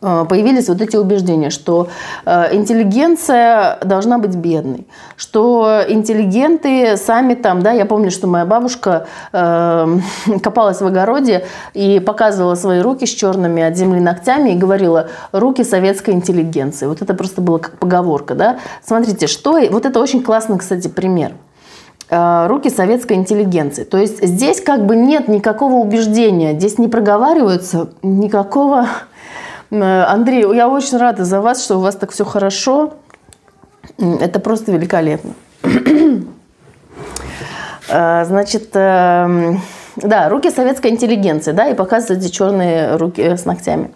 [0.00, 1.88] появились вот эти убеждения, что
[2.24, 4.86] э, интеллигенция должна быть бедной,
[5.16, 9.98] что интеллигенты сами там, да, я помню, что моя бабушка э,
[10.42, 15.64] копалась в огороде и показывала свои руки с черными от земли ногтями и говорила «руки
[15.64, 16.86] советской интеллигенции».
[16.86, 18.58] Вот это просто было как поговорка, да.
[18.84, 19.58] Смотрите, что...
[19.70, 21.32] Вот это очень классный, кстати, пример
[22.08, 23.82] руки советской интеллигенции.
[23.82, 29.05] То есть здесь как бы нет никакого убеждения, здесь не проговариваются никакого Э,
[29.70, 32.94] Андрей, я очень рада за вас, что у вас так все хорошо.
[33.98, 35.32] Это просто великолепно.
[37.88, 39.60] Э, значит, эм,
[39.94, 43.92] да, руки советской интеллигенции, да, и показывают эти черные руки с ногтями.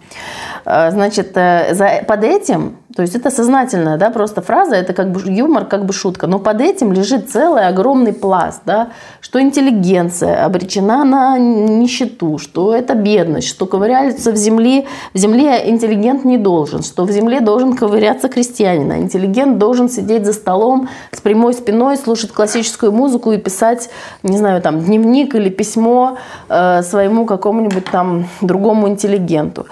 [0.65, 5.65] Э, значит, под этим то есть это сознательная, да, просто фраза, это как бы юмор,
[5.65, 6.27] как бы шутка.
[6.27, 8.89] Но под этим лежит целый огромный пласт, да,
[9.21, 16.25] что интеллигенция обречена на нищету, что это бедность, что ковыряется в земле, в земле интеллигент
[16.25, 21.21] не должен, что в земле должен ковыряться крестьянин, а интеллигент должен сидеть за столом с
[21.21, 23.89] прямой спиной, слушать классическую музыку и писать,
[24.23, 26.17] не знаю, там, дневник или письмо
[26.49, 29.67] э, своему какому-нибудь там другому интеллигенту.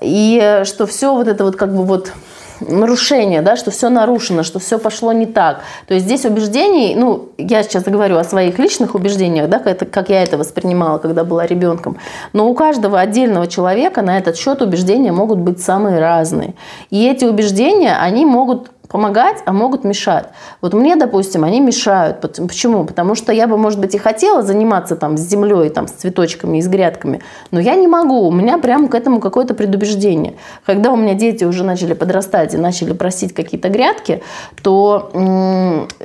[0.00, 2.12] И что все вот это вот как бы вот
[2.60, 5.62] нарушение, да, что все нарушено, что все пошло не так.
[5.86, 10.08] То есть здесь убеждений, ну, я сейчас говорю о своих личных убеждениях, да, как, как
[10.08, 11.98] я это воспринимала, когда была ребенком,
[12.32, 16.54] но у каждого отдельного человека на этот счет убеждения могут быть самые разные.
[16.90, 20.26] И эти убеждения, они могут помогать, а могут мешать.
[20.60, 22.20] Вот мне, допустим, они мешают.
[22.20, 22.84] Почему?
[22.84, 26.58] Потому что я бы, может быть, и хотела заниматься там с землей, там, с цветочками
[26.58, 27.20] и с грядками,
[27.52, 28.26] но я не могу.
[28.26, 30.34] У меня прям к этому какое-то предубеждение.
[30.66, 34.22] Когда у меня дети уже начали подрастать и начали просить какие-то грядки,
[34.62, 35.10] то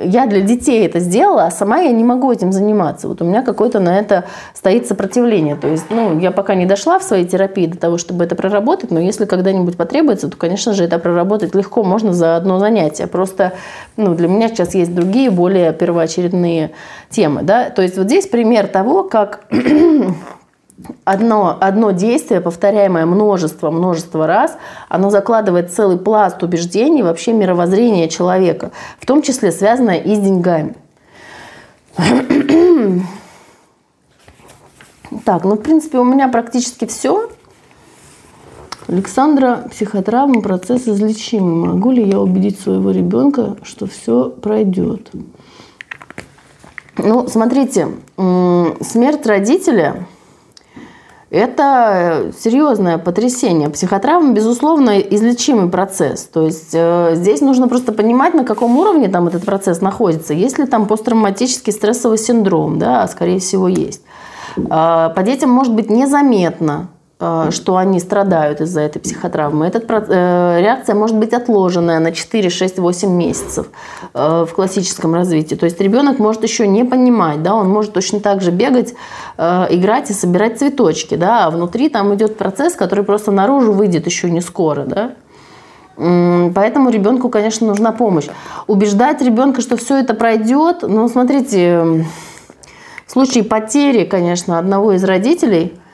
[0.00, 3.08] я для детей это сделала, а сама я не могу этим заниматься.
[3.08, 4.24] Вот у меня какое-то на это
[4.54, 5.56] стоит сопротивление.
[5.56, 8.92] То есть, ну, я пока не дошла в своей терапии до того, чтобы это проработать,
[8.92, 13.06] но если когда-нибудь потребуется, то, конечно же, это проработать легко можно за одно занятие занятия.
[13.06, 13.54] Просто
[13.96, 16.72] ну, для меня сейчас есть другие, более первоочередные
[17.10, 17.42] темы.
[17.42, 17.70] Да?
[17.70, 19.46] То есть вот здесь пример того, как
[21.04, 24.56] одно, одно действие, повторяемое множество, множество раз,
[24.88, 30.74] оно закладывает целый пласт убеждений, вообще мировоззрения человека, в том числе связанное и с деньгами.
[35.24, 37.30] Так, ну, в принципе, у меня практически все.
[38.88, 41.72] Александра, психотравма, процесс излечимый.
[41.72, 45.10] Могу ли я убедить своего ребенка, что все пройдет?
[46.96, 50.06] Ну, смотрите, смерть родителя–
[51.30, 53.68] это серьезное потрясение.
[53.70, 56.22] Психотравма, безусловно, излечимый процесс.
[56.24, 60.32] То есть э, здесь нужно просто понимать, на каком уровне там этот процесс находится.
[60.32, 64.02] Если там посттравматический стрессовый синдром, да, скорее всего, есть.
[64.56, 66.88] Э, по детям может быть незаметно,
[67.18, 69.66] что они страдают из-за этой психотравмы.
[69.66, 73.68] Эта э, реакция может быть отложенная на 4, 6, 8 месяцев
[74.12, 75.54] э, в классическом развитии.
[75.54, 78.94] То есть ребенок может еще не понимать, да, он может точно так же бегать,
[79.38, 84.30] играть и собирать цветочки, да, а внутри там идет процесс, который просто наружу выйдет еще
[84.30, 85.12] не скоро, да.
[85.96, 88.26] Поэтому ребенку, конечно, нужна помощь.
[88.66, 92.04] Убеждать ребенка, что все это пройдет, ну, смотрите,
[93.06, 95.72] в случае потери, конечно, одного из родителей–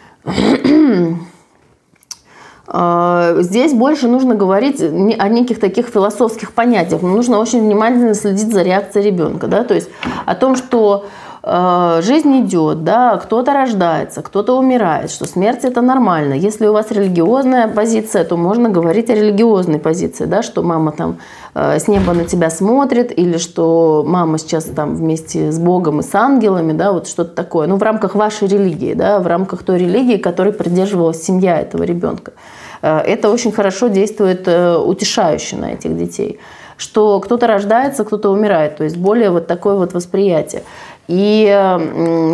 [3.40, 7.02] здесь больше нужно говорить о неких таких философских понятиях.
[7.02, 9.46] Нужно очень внимательно следить за реакцией ребенка.
[9.46, 9.64] Да?
[9.64, 9.90] То есть
[10.24, 11.06] о том, что
[11.44, 16.34] жизнь идет, да, кто-то рождается, кто-то умирает, что смерть это нормально.
[16.34, 21.18] Если у вас религиозная позиция, то можно говорить о религиозной позиции, да, что мама там
[21.54, 26.02] э, с неба на тебя смотрит, или что мама сейчас там вместе с Богом и
[26.04, 27.66] с ангелами, да, вот что-то такое.
[27.66, 32.34] Ну, в рамках вашей религии, да, в рамках той религии, которой придерживалась семья этого ребенка.
[32.82, 36.38] Э, это очень хорошо действует утешающе на этих детей
[36.82, 38.76] что кто-то рождается, кто-то умирает.
[38.76, 40.64] То есть более вот такое вот восприятие.
[41.08, 41.78] И,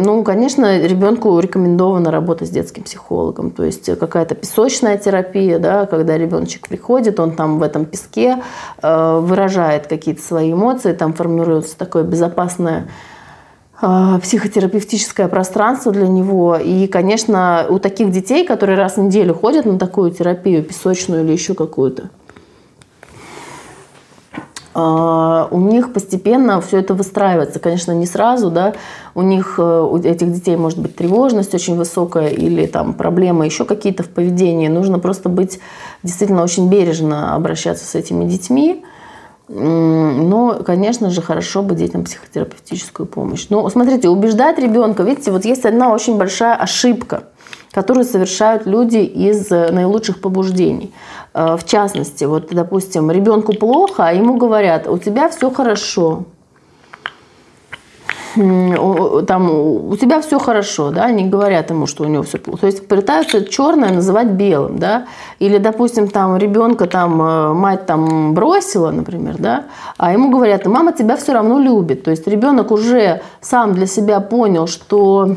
[0.04, 3.50] ну, конечно, ребенку рекомендовано работать с детским психологом.
[3.50, 8.42] То есть какая-то песочная терапия, да, когда ребеночек приходит, он там в этом песке
[8.82, 12.88] э, выражает какие-то свои эмоции, там формируется такое безопасное
[13.80, 16.56] э, психотерапевтическое пространство для него.
[16.56, 21.32] И, конечно, у таких детей, которые раз в неделю ходят на такую терапию, песочную или
[21.32, 22.10] еще какую-то,
[24.74, 27.58] у них постепенно все это выстраивается.
[27.58, 28.74] Конечно, не сразу, да,
[29.14, 33.64] у них, э, у этих детей может быть тревожность очень высокая или там проблемы еще
[33.64, 34.68] какие-то в поведении.
[34.68, 35.58] Нужно просто быть
[36.02, 38.84] действительно очень бережно обращаться с этими детьми.
[39.48, 43.46] Но, конечно же, хорошо бы детям психотерапевтическую помощь.
[43.48, 47.24] Но смотрите, убеждать ребенка, видите, вот есть одна очень большая ошибка,
[47.78, 50.92] которую совершают люди из э, наилучших побуждеий.
[51.32, 56.24] Э, в частности, вот, допустим, ребенку плохо, а ему говорят, у тебя все хорошо,
[58.34, 62.62] там, у тебя все хорошо, да, они говорят ему, что у него все плохо.
[62.62, 65.04] То есть пытаются черное называть белым, да,
[65.38, 69.66] или, допустим, там ребенка там э, мать там бросила, например, да,
[69.98, 72.02] а ему говорят, мама тебя все равно любит.
[72.02, 75.36] То есть ребенок уже сам для себя понял, что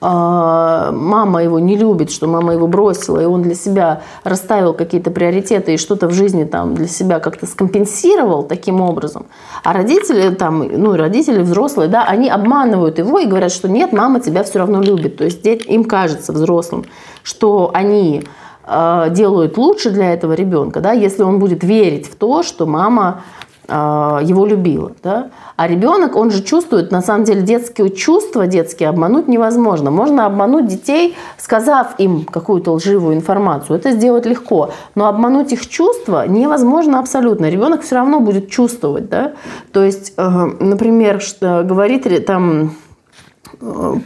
[0.00, 5.74] мама его не любит, что мама его бросила, и он для себя расставил какие-то приоритеты
[5.74, 9.26] и что-то в жизни там для себя как-то скомпенсировал таким образом.
[9.64, 14.20] А родители там, ну, родители взрослые, да, они обманывают его и говорят, что нет, мама
[14.20, 15.16] тебя все равно любит.
[15.16, 16.84] То есть им кажется взрослым,
[17.22, 18.24] что они
[18.64, 23.22] а, делают лучше для этого ребенка, да, если он будет верить в то, что мама
[23.22, 24.92] а, его любила.
[25.02, 25.30] Да?
[25.56, 29.90] А ребенок, он же чувствует, на самом деле, детские чувства, детские обмануть невозможно.
[29.90, 33.76] Можно обмануть детей, сказав им какую-то лживую информацию.
[33.76, 34.70] Это сделать легко.
[34.94, 37.50] Но обмануть их чувства невозможно абсолютно.
[37.50, 39.08] Ребенок все равно будет чувствовать.
[39.08, 39.32] Да?
[39.72, 40.28] То есть, э,
[40.60, 42.72] например, говорит там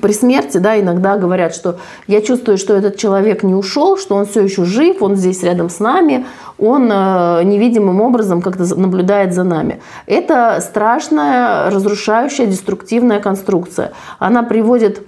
[0.01, 4.27] при смерти, да, иногда говорят, что я чувствую, что этот человек не ушел, что он
[4.27, 6.27] все еще жив, он здесь рядом с нами,
[6.59, 9.83] он э, невидимым образом как-то наблюдает за нами.
[10.07, 13.93] Это страшная, разрушающая, деструктивная конструкция.
[14.19, 15.05] Она приводит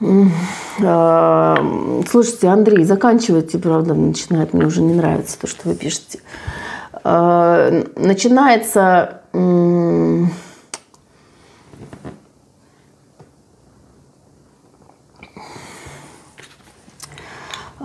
[0.00, 1.56] э,
[2.10, 6.18] Слушайте, Андрей, заканчивайте, правда, начинает мне уже не нравиться то, что вы пишете.
[7.04, 9.20] э, начинается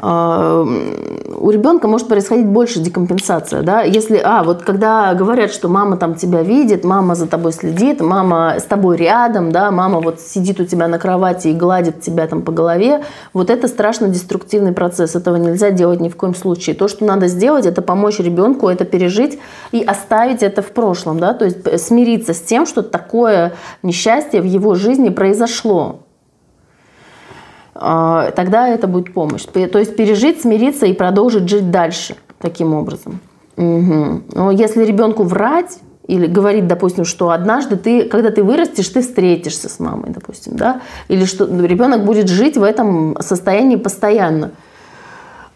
[0.01, 6.15] у ребенка может происходить больше декомпенсация, да, если, а, вот когда говорят, что мама там
[6.15, 10.65] тебя видит, мама за тобой следит, мама с тобой рядом, да, мама вот сидит у
[10.65, 15.35] тебя на кровати и гладит тебя там по голове, вот это страшно деструктивный процесс, этого
[15.35, 16.75] нельзя делать ни в коем случае.
[16.75, 19.39] То, что надо сделать, это помочь ребенку это пережить
[19.71, 24.45] и оставить это в прошлом, да, то есть смириться с тем, что такое несчастье в
[24.45, 26.01] его жизни произошло,
[27.79, 29.43] тогда это будет помощь.
[29.43, 33.19] То есть пережить, смириться и продолжить жить дальше таким образом.
[33.57, 34.21] Угу.
[34.33, 39.69] Но если ребенку врать или говорить, допустим, что однажды ты, когда ты вырастешь, ты встретишься
[39.69, 44.51] с мамой, допустим, да, или что ребенок будет жить в этом состоянии постоянно,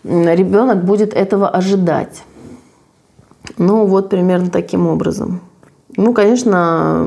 [0.03, 2.23] ребенок будет этого ожидать.
[3.57, 5.41] Ну вот примерно таким образом.
[5.95, 7.05] Ну, конечно,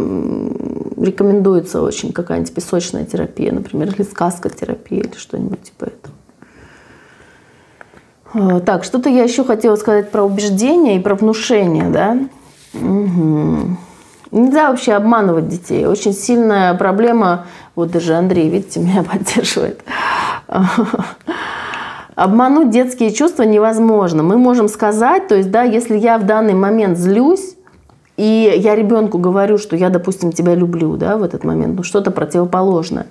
[0.96, 6.14] рекомендуется очень какая-нибудь песочная терапия, например, или сказкотерапия, или что-нибудь типа этого.
[8.32, 12.18] А, так, что-то я еще хотела сказать про убеждения и про внушение, да?
[12.74, 13.76] Угу.
[14.32, 15.86] Нельзя вообще обманывать детей.
[15.86, 19.82] Очень сильная проблема, вот даже Андрей, видите, меня поддерживает.
[22.14, 24.22] Обмануть детские чувства невозможно.
[24.22, 27.55] Мы можем сказать, то есть, да, если я в данный момент злюсь,
[28.16, 32.10] и я ребенку говорю, что я, допустим, тебя люблю, да, в этот момент, ну что-то
[32.10, 33.06] противоположное,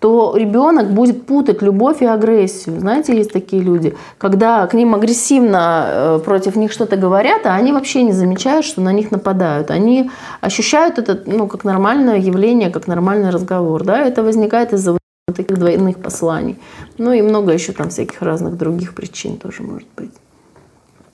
[0.00, 2.80] то ребенок будет путать любовь и агрессию.
[2.80, 7.72] Знаете, есть такие люди, когда к ним агрессивно э, против них что-то говорят, а они
[7.72, 9.70] вообще не замечают, что на них нападают.
[9.70, 13.84] Они ощущают это ну, как нормальное явление, как нормальный разговор.
[13.84, 13.98] Да?
[13.98, 15.00] Это возникает из-за вот
[15.36, 16.58] таких двойных посланий.
[16.96, 20.12] Ну и много еще там всяких разных других причин тоже может быть.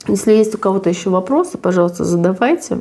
[0.07, 2.79] Если есть у кого-то еще вопросы, пожалуйста, задавайте.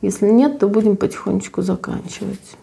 [0.00, 2.56] Если нет, то будем потихонечку заканчивать.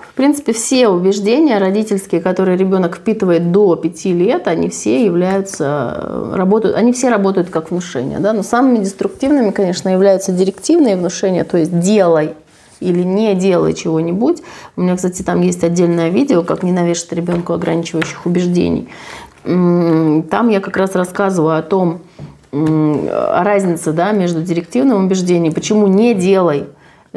[0.00, 6.74] В принципе, все убеждения родительские, которые ребенок впитывает до 5 лет, они все являются, работают,
[6.74, 8.18] они все работают как внушение.
[8.18, 8.32] Да?
[8.32, 12.34] Но самыми деструктивными, конечно, являются директивные внушения, то есть делай
[12.80, 14.42] или не делай чего-нибудь.
[14.76, 18.88] У меня, кстати, там есть отдельное видео, как не навешать ребенку ограничивающих убеждений.
[19.44, 22.00] Там я как раз рассказываю о том,
[22.50, 26.66] разница да, между директивным убеждением, почему не делай,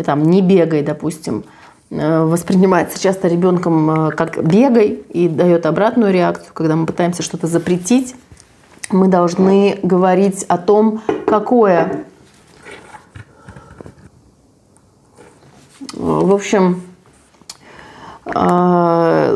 [0.04, 1.44] там, не бегай, допустим,
[1.90, 7.48] э, воспринимается часто ребенком э, как бегай и дает обратную реакцию, когда мы пытаемся что-то
[7.48, 8.16] запретить,
[8.90, 12.06] мы должны говорить о том, какое.
[15.94, 16.91] В общем, э,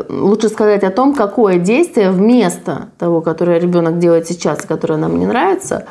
[0.10, 5.26] лучше сказать о том, какое действие вместо того, которое ребенок делает сейчас, которое нам не
[5.26, 5.86] нравится,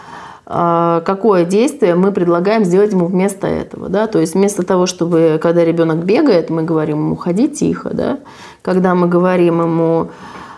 [0.47, 3.89] э, какое действие мы предлагаем сделать ему вместо этого.
[3.89, 4.07] Да?
[4.07, 8.19] То есть вместо того, чтобы, когда ребенок бегает, мы говорим ему «ходи тихо», да?
[8.63, 10.09] когда мы говорим ему а,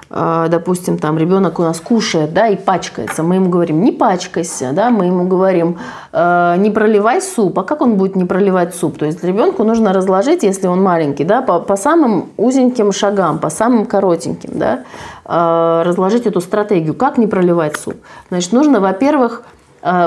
[0.09, 4.91] допустим, там ребенок у нас кушает, да, и пачкается, мы ему говорим, не пачкайся, да,
[4.91, 5.79] мы ему говорим,
[6.13, 8.99] э, не проливай суп, а как он будет не проливать суп?
[8.99, 13.51] То есть ребенку нужно разложить, если он маленький, да, по, по самым узеньким шагам, по
[13.51, 14.85] самым коротеньким, да,
[15.25, 17.97] э, разложить эту стратегию, как не проливать суп.
[18.29, 19.43] Значит, нужно, во-первых,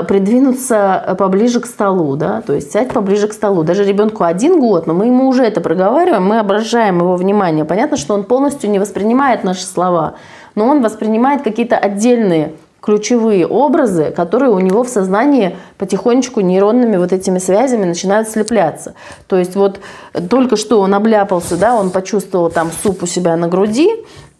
[0.08, 3.62] придвинуться поближе к столу, да, то есть сядь поближе к столу.
[3.62, 7.64] Даже ребенку один год, но мы ему уже это проговариваем, мы обращаем его внимание.
[7.64, 10.14] Понятно, что он полностью не воспринимает наши слова,
[10.54, 17.12] но он воспринимает какие-то отдельные ключевые образы, которые у него в сознании потихонечку нейронными вот
[17.12, 18.94] этими связями начинают слепляться.
[19.26, 19.80] То есть вот
[20.28, 23.90] только что он обляпался, да, он почувствовал там суп у себя на груди,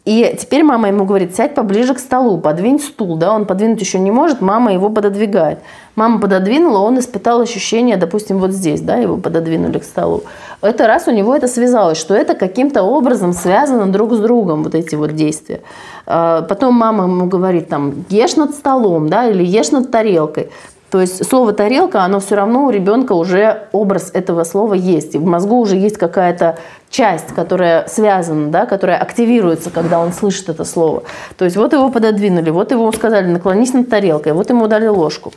[0.07, 3.17] и теперь мама ему говорит, сядь поближе к столу, подвинь стул.
[3.17, 3.35] Да?
[3.35, 5.59] Он подвинуть еще не может, мама его пододвигает.
[5.95, 10.23] Мама пододвинула, он испытал ощущение, допустим, вот здесь, да, его пододвинули к столу.
[10.63, 14.75] Это раз у него это связалось, что это каким-то образом связано друг с другом, вот
[14.75, 15.61] эти вот действия.
[16.07, 20.51] А, потом мама ему говорит, там, ешь над столом, да, или ешь над тарелкой.
[20.91, 25.15] То есть слово тарелка, оно все равно у ребенка уже образ этого слова есть.
[25.15, 26.59] И в мозгу уже есть какая-то
[26.91, 31.05] часть, которая связана, да, которая активируется, когда он слышит это слово.
[31.39, 35.33] То есть вот его пододвинули, вот его сказали, наклонись над тарелкой, вот ему дали ложку.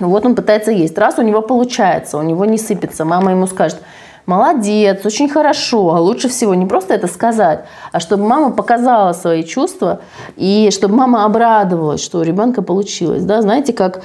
[0.00, 0.98] Вот он пытается есть.
[0.98, 3.78] Раз у него получается, у него не сыпется, мама ему скажет,
[4.26, 5.94] молодец, очень хорошо.
[5.94, 10.00] А лучше всего не просто это сказать, а чтобы мама показала свои чувства
[10.36, 13.22] и чтобы мама обрадовалась, что у ребенка получилось.
[13.22, 13.42] Да?
[13.42, 14.02] Знаете, как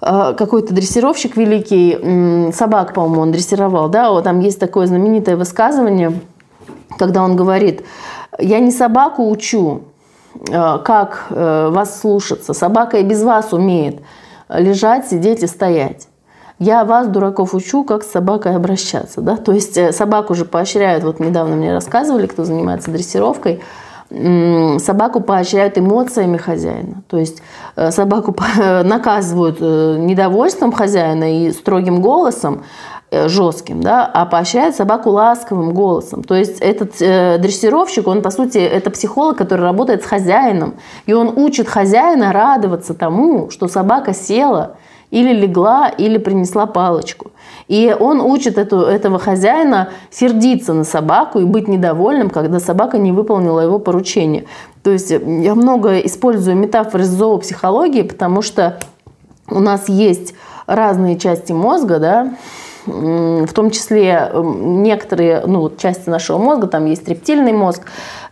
[0.00, 6.20] какой-то дрессировщик великий, собак, по-моему, он дрессировал, да, вот там есть такое знаменитое высказывание,
[6.98, 7.84] когда он говорит,
[8.38, 9.82] я не собаку учу,
[10.50, 14.00] а, как э, вас слушаться, собака и без вас умеет,
[14.48, 16.08] лежать, сидеть и стоять.
[16.58, 19.20] Я вас, дураков, учу, как с собакой обращаться.
[19.20, 19.36] Да?
[19.36, 23.62] То есть э, собаку же поощряют, вот недавно мне рассказывали, кто занимается дрессировкой,
[24.10, 27.02] собаку поощряют эмоциями хозяина.
[27.08, 27.42] То есть
[27.76, 32.62] э, собаку наказывают э, недовольством хозяина и строгим голосом,
[33.26, 36.24] жестким, да, а поощряют собаку ласковым голосом.
[36.24, 40.74] То есть этот э, дрессировщик, он по сути это психолог, который работает с хозяином,
[41.06, 44.76] и он учит хозяина радоваться тому, что собака села
[45.10, 47.30] или легла, или принесла палочку.
[47.68, 53.12] И он учит эту, этого хозяина сердиться на собаку и быть недовольным, когда собака не
[53.12, 54.44] выполнила его поручение.
[54.82, 58.78] То есть я много использую метафор из зоопсихологии, потому что
[59.48, 60.34] у нас есть
[60.66, 62.34] разные части мозга, да,
[62.86, 67.82] в том числе некоторые ну, части нашего мозга, там есть рептильный мозг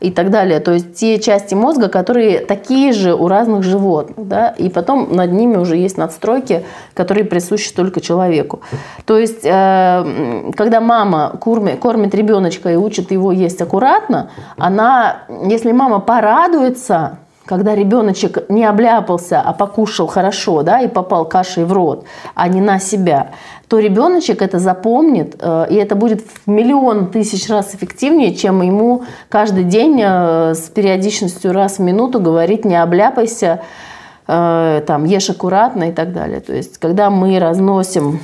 [0.01, 4.49] и так далее, то есть те части мозга, которые такие же у разных животных, да,
[4.51, 8.61] и потом над ними уже есть надстройки, которые присущи только человеку.
[9.05, 15.73] То есть, э, когда мама кормит, кормит ребеночка и учит его есть аккуратно, она, если
[15.73, 22.05] мама порадуется, когда ребеночек не обляпался, а покушал хорошо, да, и попал кашей в рот,
[22.35, 23.31] а не на себя,
[23.69, 29.05] то ребеночек это запомнит, э, и это будет в миллион тысяч раз эффективнее, чем ему
[29.29, 33.63] каждый день э, с периодичностью раз в минуту говорить «не обляпайся»,
[34.27, 36.41] э, там, ешь аккуратно и так далее.
[36.41, 38.21] То есть, когда мы разносим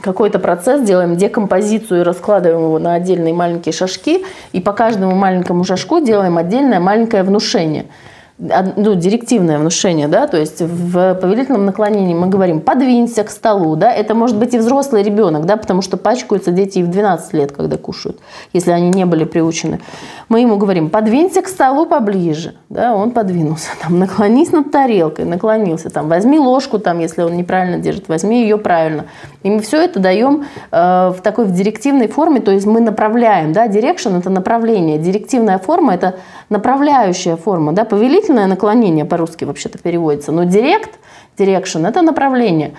[0.00, 5.64] какой-то процесс, делаем декомпозицию и раскладываем его на отдельные маленькие шажки, и по каждому маленькому
[5.64, 7.86] шажку делаем отдельное маленькое внушение–
[8.38, 13.92] ну, директивное внушение, да, то есть в повелительном наклонении мы говорим «подвинься к столу», да,
[13.92, 17.52] это может быть и взрослый ребенок, да, потому что пачкаются дети и в 12 лет,
[17.52, 18.18] когда кушают,
[18.52, 19.80] если они не были приучены.
[20.28, 25.90] Мы ему говорим «подвинься к столу поближе», да, он подвинулся, там, наклонись над тарелкой, наклонился,
[25.90, 29.04] там, возьми ложку, там, если он неправильно держит, возьми ее правильно.
[29.42, 33.52] И мы все это даем э, в такой в директивной форме, то есть мы направляем,
[33.52, 36.14] да, direction– это направление, директивная форма– это
[36.52, 40.98] направляющая форма, да, повелительное наклонение по-русски вообще-то переводится, но директ,
[41.36, 42.74] direction– это направление.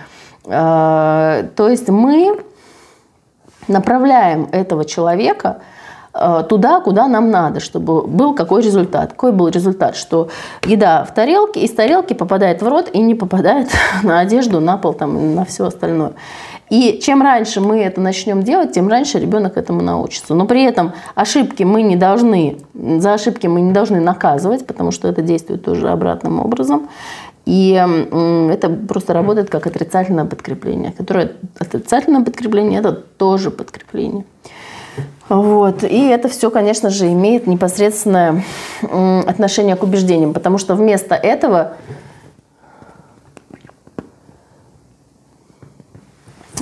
[0.46, 2.40] Э, то есть мы
[3.68, 5.62] направляем этого человека
[6.14, 9.12] э, туда, куда нам надо, чтобы был какой результат.
[9.12, 9.96] Какой был результат?
[9.96, 10.30] Что
[10.66, 13.70] еда в тарелке, из тарелки попадает в рот и не попадает
[14.04, 16.14] на одежду, на пол, там, на все остальное.
[16.70, 20.34] И чем раньше мы это начнем делать, тем раньше ребенок этому научится.
[20.34, 25.08] Но при этом ошибки мы не должны, за ошибки мы не должны наказывать, потому что
[25.08, 26.90] это действует тоже обратным образом.
[27.46, 34.24] И это просто работает как отрицательное подкрепление, которое отрицательное подкрепление– это тоже подкрепление.
[35.28, 35.84] Вот.
[35.84, 38.44] И это все, конечно же, имеет непосредственное
[38.82, 41.74] отношение к убеждениям, потому что вместо этого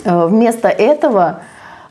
[0.04, 1.42] вместо этого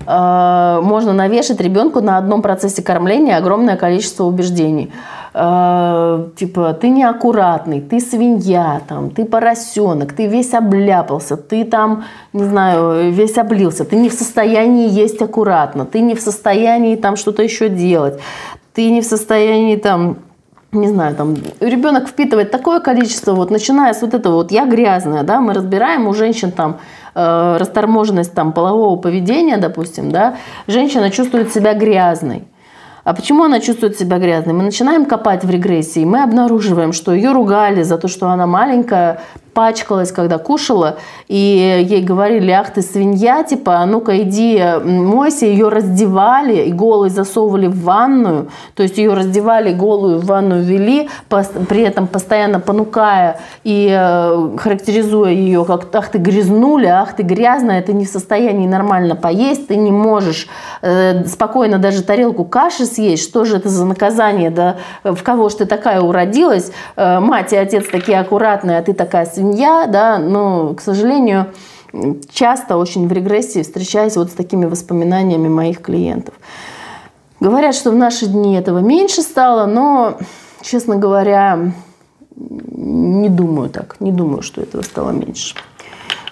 [0.06, 4.92] э, можно навешать ребенку на одном процессе кормления огромное количество убеждений.
[5.32, 12.44] Э, типа, ты неаккуратный, ты свинья, там, ты поросенок, ты весь обляпался, ты там, не
[12.44, 17.42] знаю, весь облился, ты не в состоянии есть аккуратно, ты не в состоянии там что-то
[17.42, 18.18] еще делать,
[18.74, 20.16] ты не в состоянии там
[20.72, 25.24] не знаю, там, ребенок впитывает такое количество, вот, начиная с вот этого вот «я грязная»,
[25.24, 26.78] да, мы разбираем у женщин там
[27.20, 32.44] э, расторможенность там полового поведения, допустим, да, женщина чувствует себя грязной.
[33.04, 34.54] А почему она чувствует себя грязной?
[34.54, 39.20] Мы начинаем копать в регрессии, мы обнаруживаем, что ее ругали за то, что она маленькая,
[39.52, 40.96] пачкалась, когда кушала,
[41.28, 47.10] и ей говорили, ах ты свинья, типа, а ну-ка иди мойся, ее раздевали и голой
[47.10, 51.08] засовывали в ванную, то есть ее раздевали, голую в ванную вели,
[51.68, 57.82] при этом постоянно понукая и э, характеризуя ее как, ах ты грязнуля, ах ты грязная,
[57.82, 60.48] ты не в состоянии нормально поесть, ты не можешь
[60.82, 65.54] э, спокойно даже тарелку каши съесть, что же это за наказание, да, в кого ж
[65.54, 69.26] ты такая уродилась, э, мать и отец такие аккуратные, а ты такая
[69.86, 71.46] да, но, к сожалению,
[72.30, 76.34] часто очень в регрессии встречаюсь вот с такими воспоминаниями моих клиентов.
[77.40, 80.18] Говорят, что в наши дни этого меньше стало, но,
[80.60, 81.72] честно говоря,
[82.36, 85.54] не думаю так, не думаю, что этого стало меньше.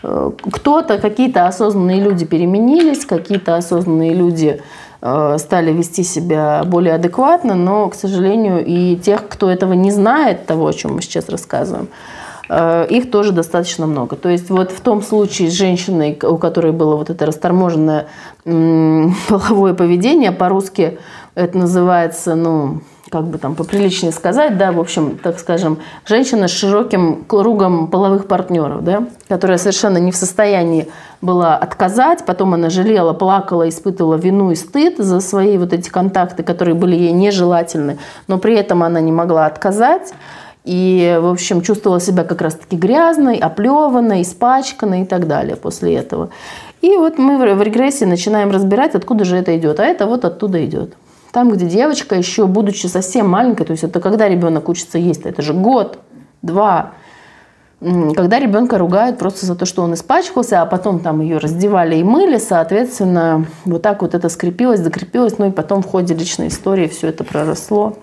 [0.03, 4.61] Э, кто-то, какие-то осознанные люди переменились, какие-то осознанные люди
[5.01, 10.47] э, стали вести себя более адекватно, но, к сожалению, и тех, кто этого не знает,
[10.47, 11.89] того, о чем мы сейчас рассказываем,
[12.51, 14.17] их тоже достаточно много.
[14.17, 18.07] То есть вот в том случае с женщиной, у которой было вот это расторможенное
[18.45, 20.99] половое поведение, по-русски
[21.35, 22.81] Это называется, ну,
[23.11, 28.27] как бы там поприличнее сказать, да, в общем, так скажем, женщина с широким кругом половых
[28.27, 30.89] партнеров, да, которая совершенно не в состоянии
[31.21, 36.43] была отказать, потом она жалела, плакала, испытывала вину и стыд за свои вот эти контакты,
[36.43, 40.13] которые были ей нежелательны, но при этом она не могла отказать,
[40.69, 46.29] и, в общем, чувствовала себя как раз-таки грязной, оплеванной, испачканной и так далее после этого.
[46.83, 49.81] И вот мы в регрессии начинаем разбирать, откуда же это идет.
[49.81, 50.93] А это вот оттуда идет.
[51.33, 55.41] Там, где девочка еще, будучи совсем маленькой, то есть это когда ребенок учится есть, это
[55.41, 56.01] же год,
[56.43, 56.93] два,
[57.81, 62.03] когда ребенка ругают просто за то, что он испачкался, а потом там ее раздевали и
[62.03, 66.89] мыли, соответственно, вот так вот это скрепилось, закрепилось, ну и потом в ходе личной истории
[66.89, 67.97] все это проросло.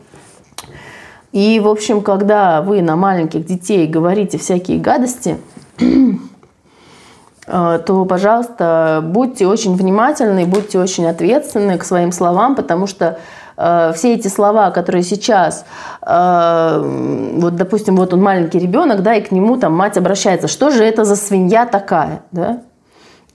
[1.35, 5.37] И, в общем, когда вы на маленьких детей говорите всякие гадости,
[7.47, 13.19] Э, то, пожалуйста, будьте очень внимательны, будьте очень ответственны к своим словам, потому что
[13.55, 15.63] э, все эти слова, которые сейчас,
[16.01, 20.71] э, вот, допустим, вот он маленький ребенок, да, и к нему там мать обращается, что
[20.71, 22.61] же это за свинья такая, да?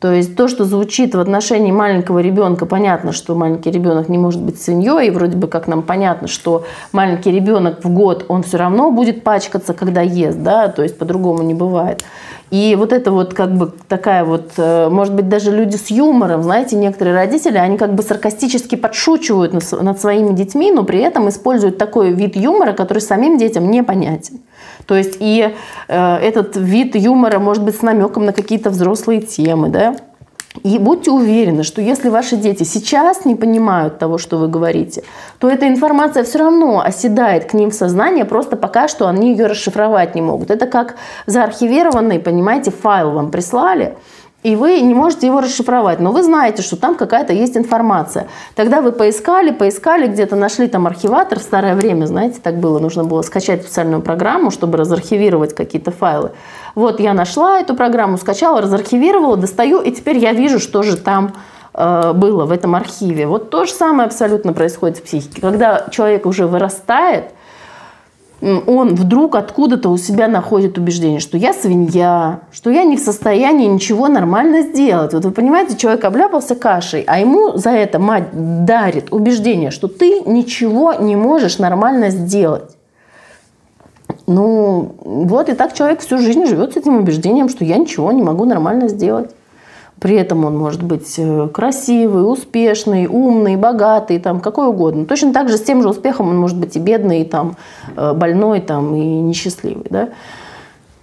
[0.01, 4.41] То есть то, что звучит в отношении маленького ребенка, понятно, что маленький ребенок не может
[4.41, 8.57] быть свиньей, и вроде бы как нам понятно, что маленький ребенок в год, он все
[8.57, 12.03] равно будет пачкаться, когда ест, да, то есть по-другому не бывает.
[12.51, 16.43] И вот это вот как бы такая вот, э, может быть, даже люди с юмором,
[16.43, 21.77] знаете, некоторые родители, они как бы саркастически подшучивают над своими детьми, но при этом используют
[21.77, 24.41] такой вид юмора, который самим детям непонятен.
[24.87, 25.55] То есть и
[25.89, 29.97] э, этот вид юмора может быть с намеком на какие-то взрослые темы, да,
[30.65, 35.05] и будьте уверены, что если ваши дети сейчас не понимают того, что вы говорите,
[35.39, 39.47] то эта информация все равно оседает к ним в сознание, просто пока что они ее
[39.47, 40.51] расшифровать не могут.
[40.51, 40.97] Это как
[41.27, 43.97] заархивированный, понимаете, файл вам прислали,
[44.43, 48.29] и вы не можете его расшифровать, но вы знаете, что там какая-то есть информация.
[48.55, 53.05] Тогда вы поискали, поискали, где-то нашли там архиватор в старое время, знаете, так было, нужно
[53.05, 56.31] было скачать специальную программу, чтобы разархивировать какие-то файлы.
[56.75, 61.35] Вот я нашла эту программу, скачала, разархивировала, достаю, и теперь я вижу, что же там
[61.75, 63.27] э, было в этом архиве.
[63.27, 65.41] Вот то же самое абсолютно происходит в психике.
[65.43, 67.33] Когда человек уже вырастает–
[68.41, 73.67] он вдруг откуда-то у себя находит убеждение, что я свинья, что я не в состоянии
[73.67, 75.13] ничего нормально сделать.
[75.13, 80.23] Вот вы понимаете, человек обляпался кашей, а ему за это мать дарит убеждение, что ты
[80.25, 82.77] ничего не можешь нормально сделать.
[84.27, 88.23] Ну, вот и так человек всю жизнь живет с этим убеждением, что я ничего не
[88.23, 89.31] могу нормально сделать.
[90.01, 95.05] При этом он может быть э, красивый, успешный, умный, богатый, там, какой угодно.
[95.05, 97.57] Точно так же с тем же успехом он может быть и бедный, и там,
[97.97, 99.87] э, больной, там, и несчастливый.
[99.91, 100.09] Да?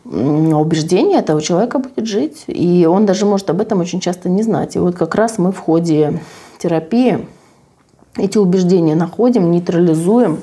[0.04, 2.45] А убеждение этого человека будет жить.
[2.48, 4.76] И он даже может об этом очень часто не знать.
[4.76, 6.20] И вот как раз мы в ходе
[6.58, 7.28] терапии
[8.16, 10.41] эти убеждения находим, нейтрализуем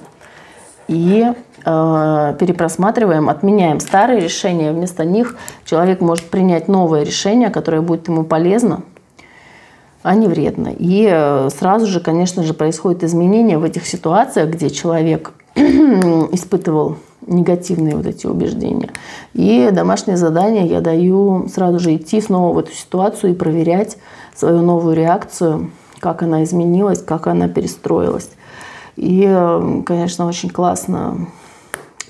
[0.87, 1.33] и
[1.65, 8.83] перепросматриваем, отменяем старые решения, вместо них человек может принять новое решение, которое будет ему полезно,
[10.03, 10.69] а не вредно.
[10.79, 16.97] И э, сразу же, конечно же, происходит изменение в этих ситуациях, где человек испытывал
[17.27, 18.91] негативные вот эти убеждения.
[19.33, 23.97] И домашнее задание я даю сразу же идти снова в эту ситуацию и проверять
[24.35, 28.29] свою новую реакцию, как она изменилась, как она перестроилась.
[28.97, 31.29] И, э, конечно, очень классно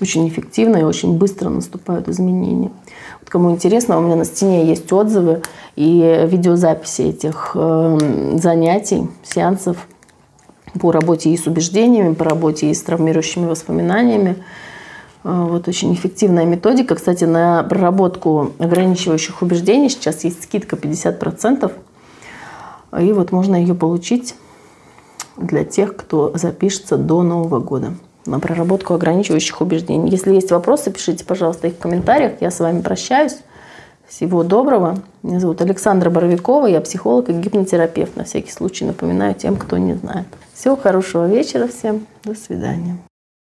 [0.01, 2.71] очень эффективно и очень быстро наступают изменения.
[3.19, 5.41] Вот кому интересно, у меня на стене есть отзывы
[5.75, 9.87] и видеозаписи этих э, занятий, сеансов
[10.79, 14.43] по работе и с убеждениями, по работе и с травмирующими воспоминаниями.
[15.23, 16.95] Э, вот очень эффективная методика.
[16.95, 21.71] Кстати, на проработку ограничивающих убеждений сейчас есть скидка 50%.
[23.01, 24.35] И вот можно ее получить
[25.37, 27.93] для тех, кто запишется до Нового года
[28.25, 30.09] на проработку ограничивающих убеждений.
[30.09, 32.33] Если есть вопросы, пишите, пожалуйста, их в комментариях.
[32.41, 33.37] Я с вами прощаюсь.
[34.07, 34.99] Всего доброго.
[35.23, 36.67] Меня зовут Александра Боровикова.
[36.67, 38.15] Я психолог и гипнотерапевт.
[38.15, 40.27] На всякий случай напоминаю тем, кто не знает.
[40.53, 42.05] Всего хорошего вечера всем.
[42.23, 42.97] До свидания.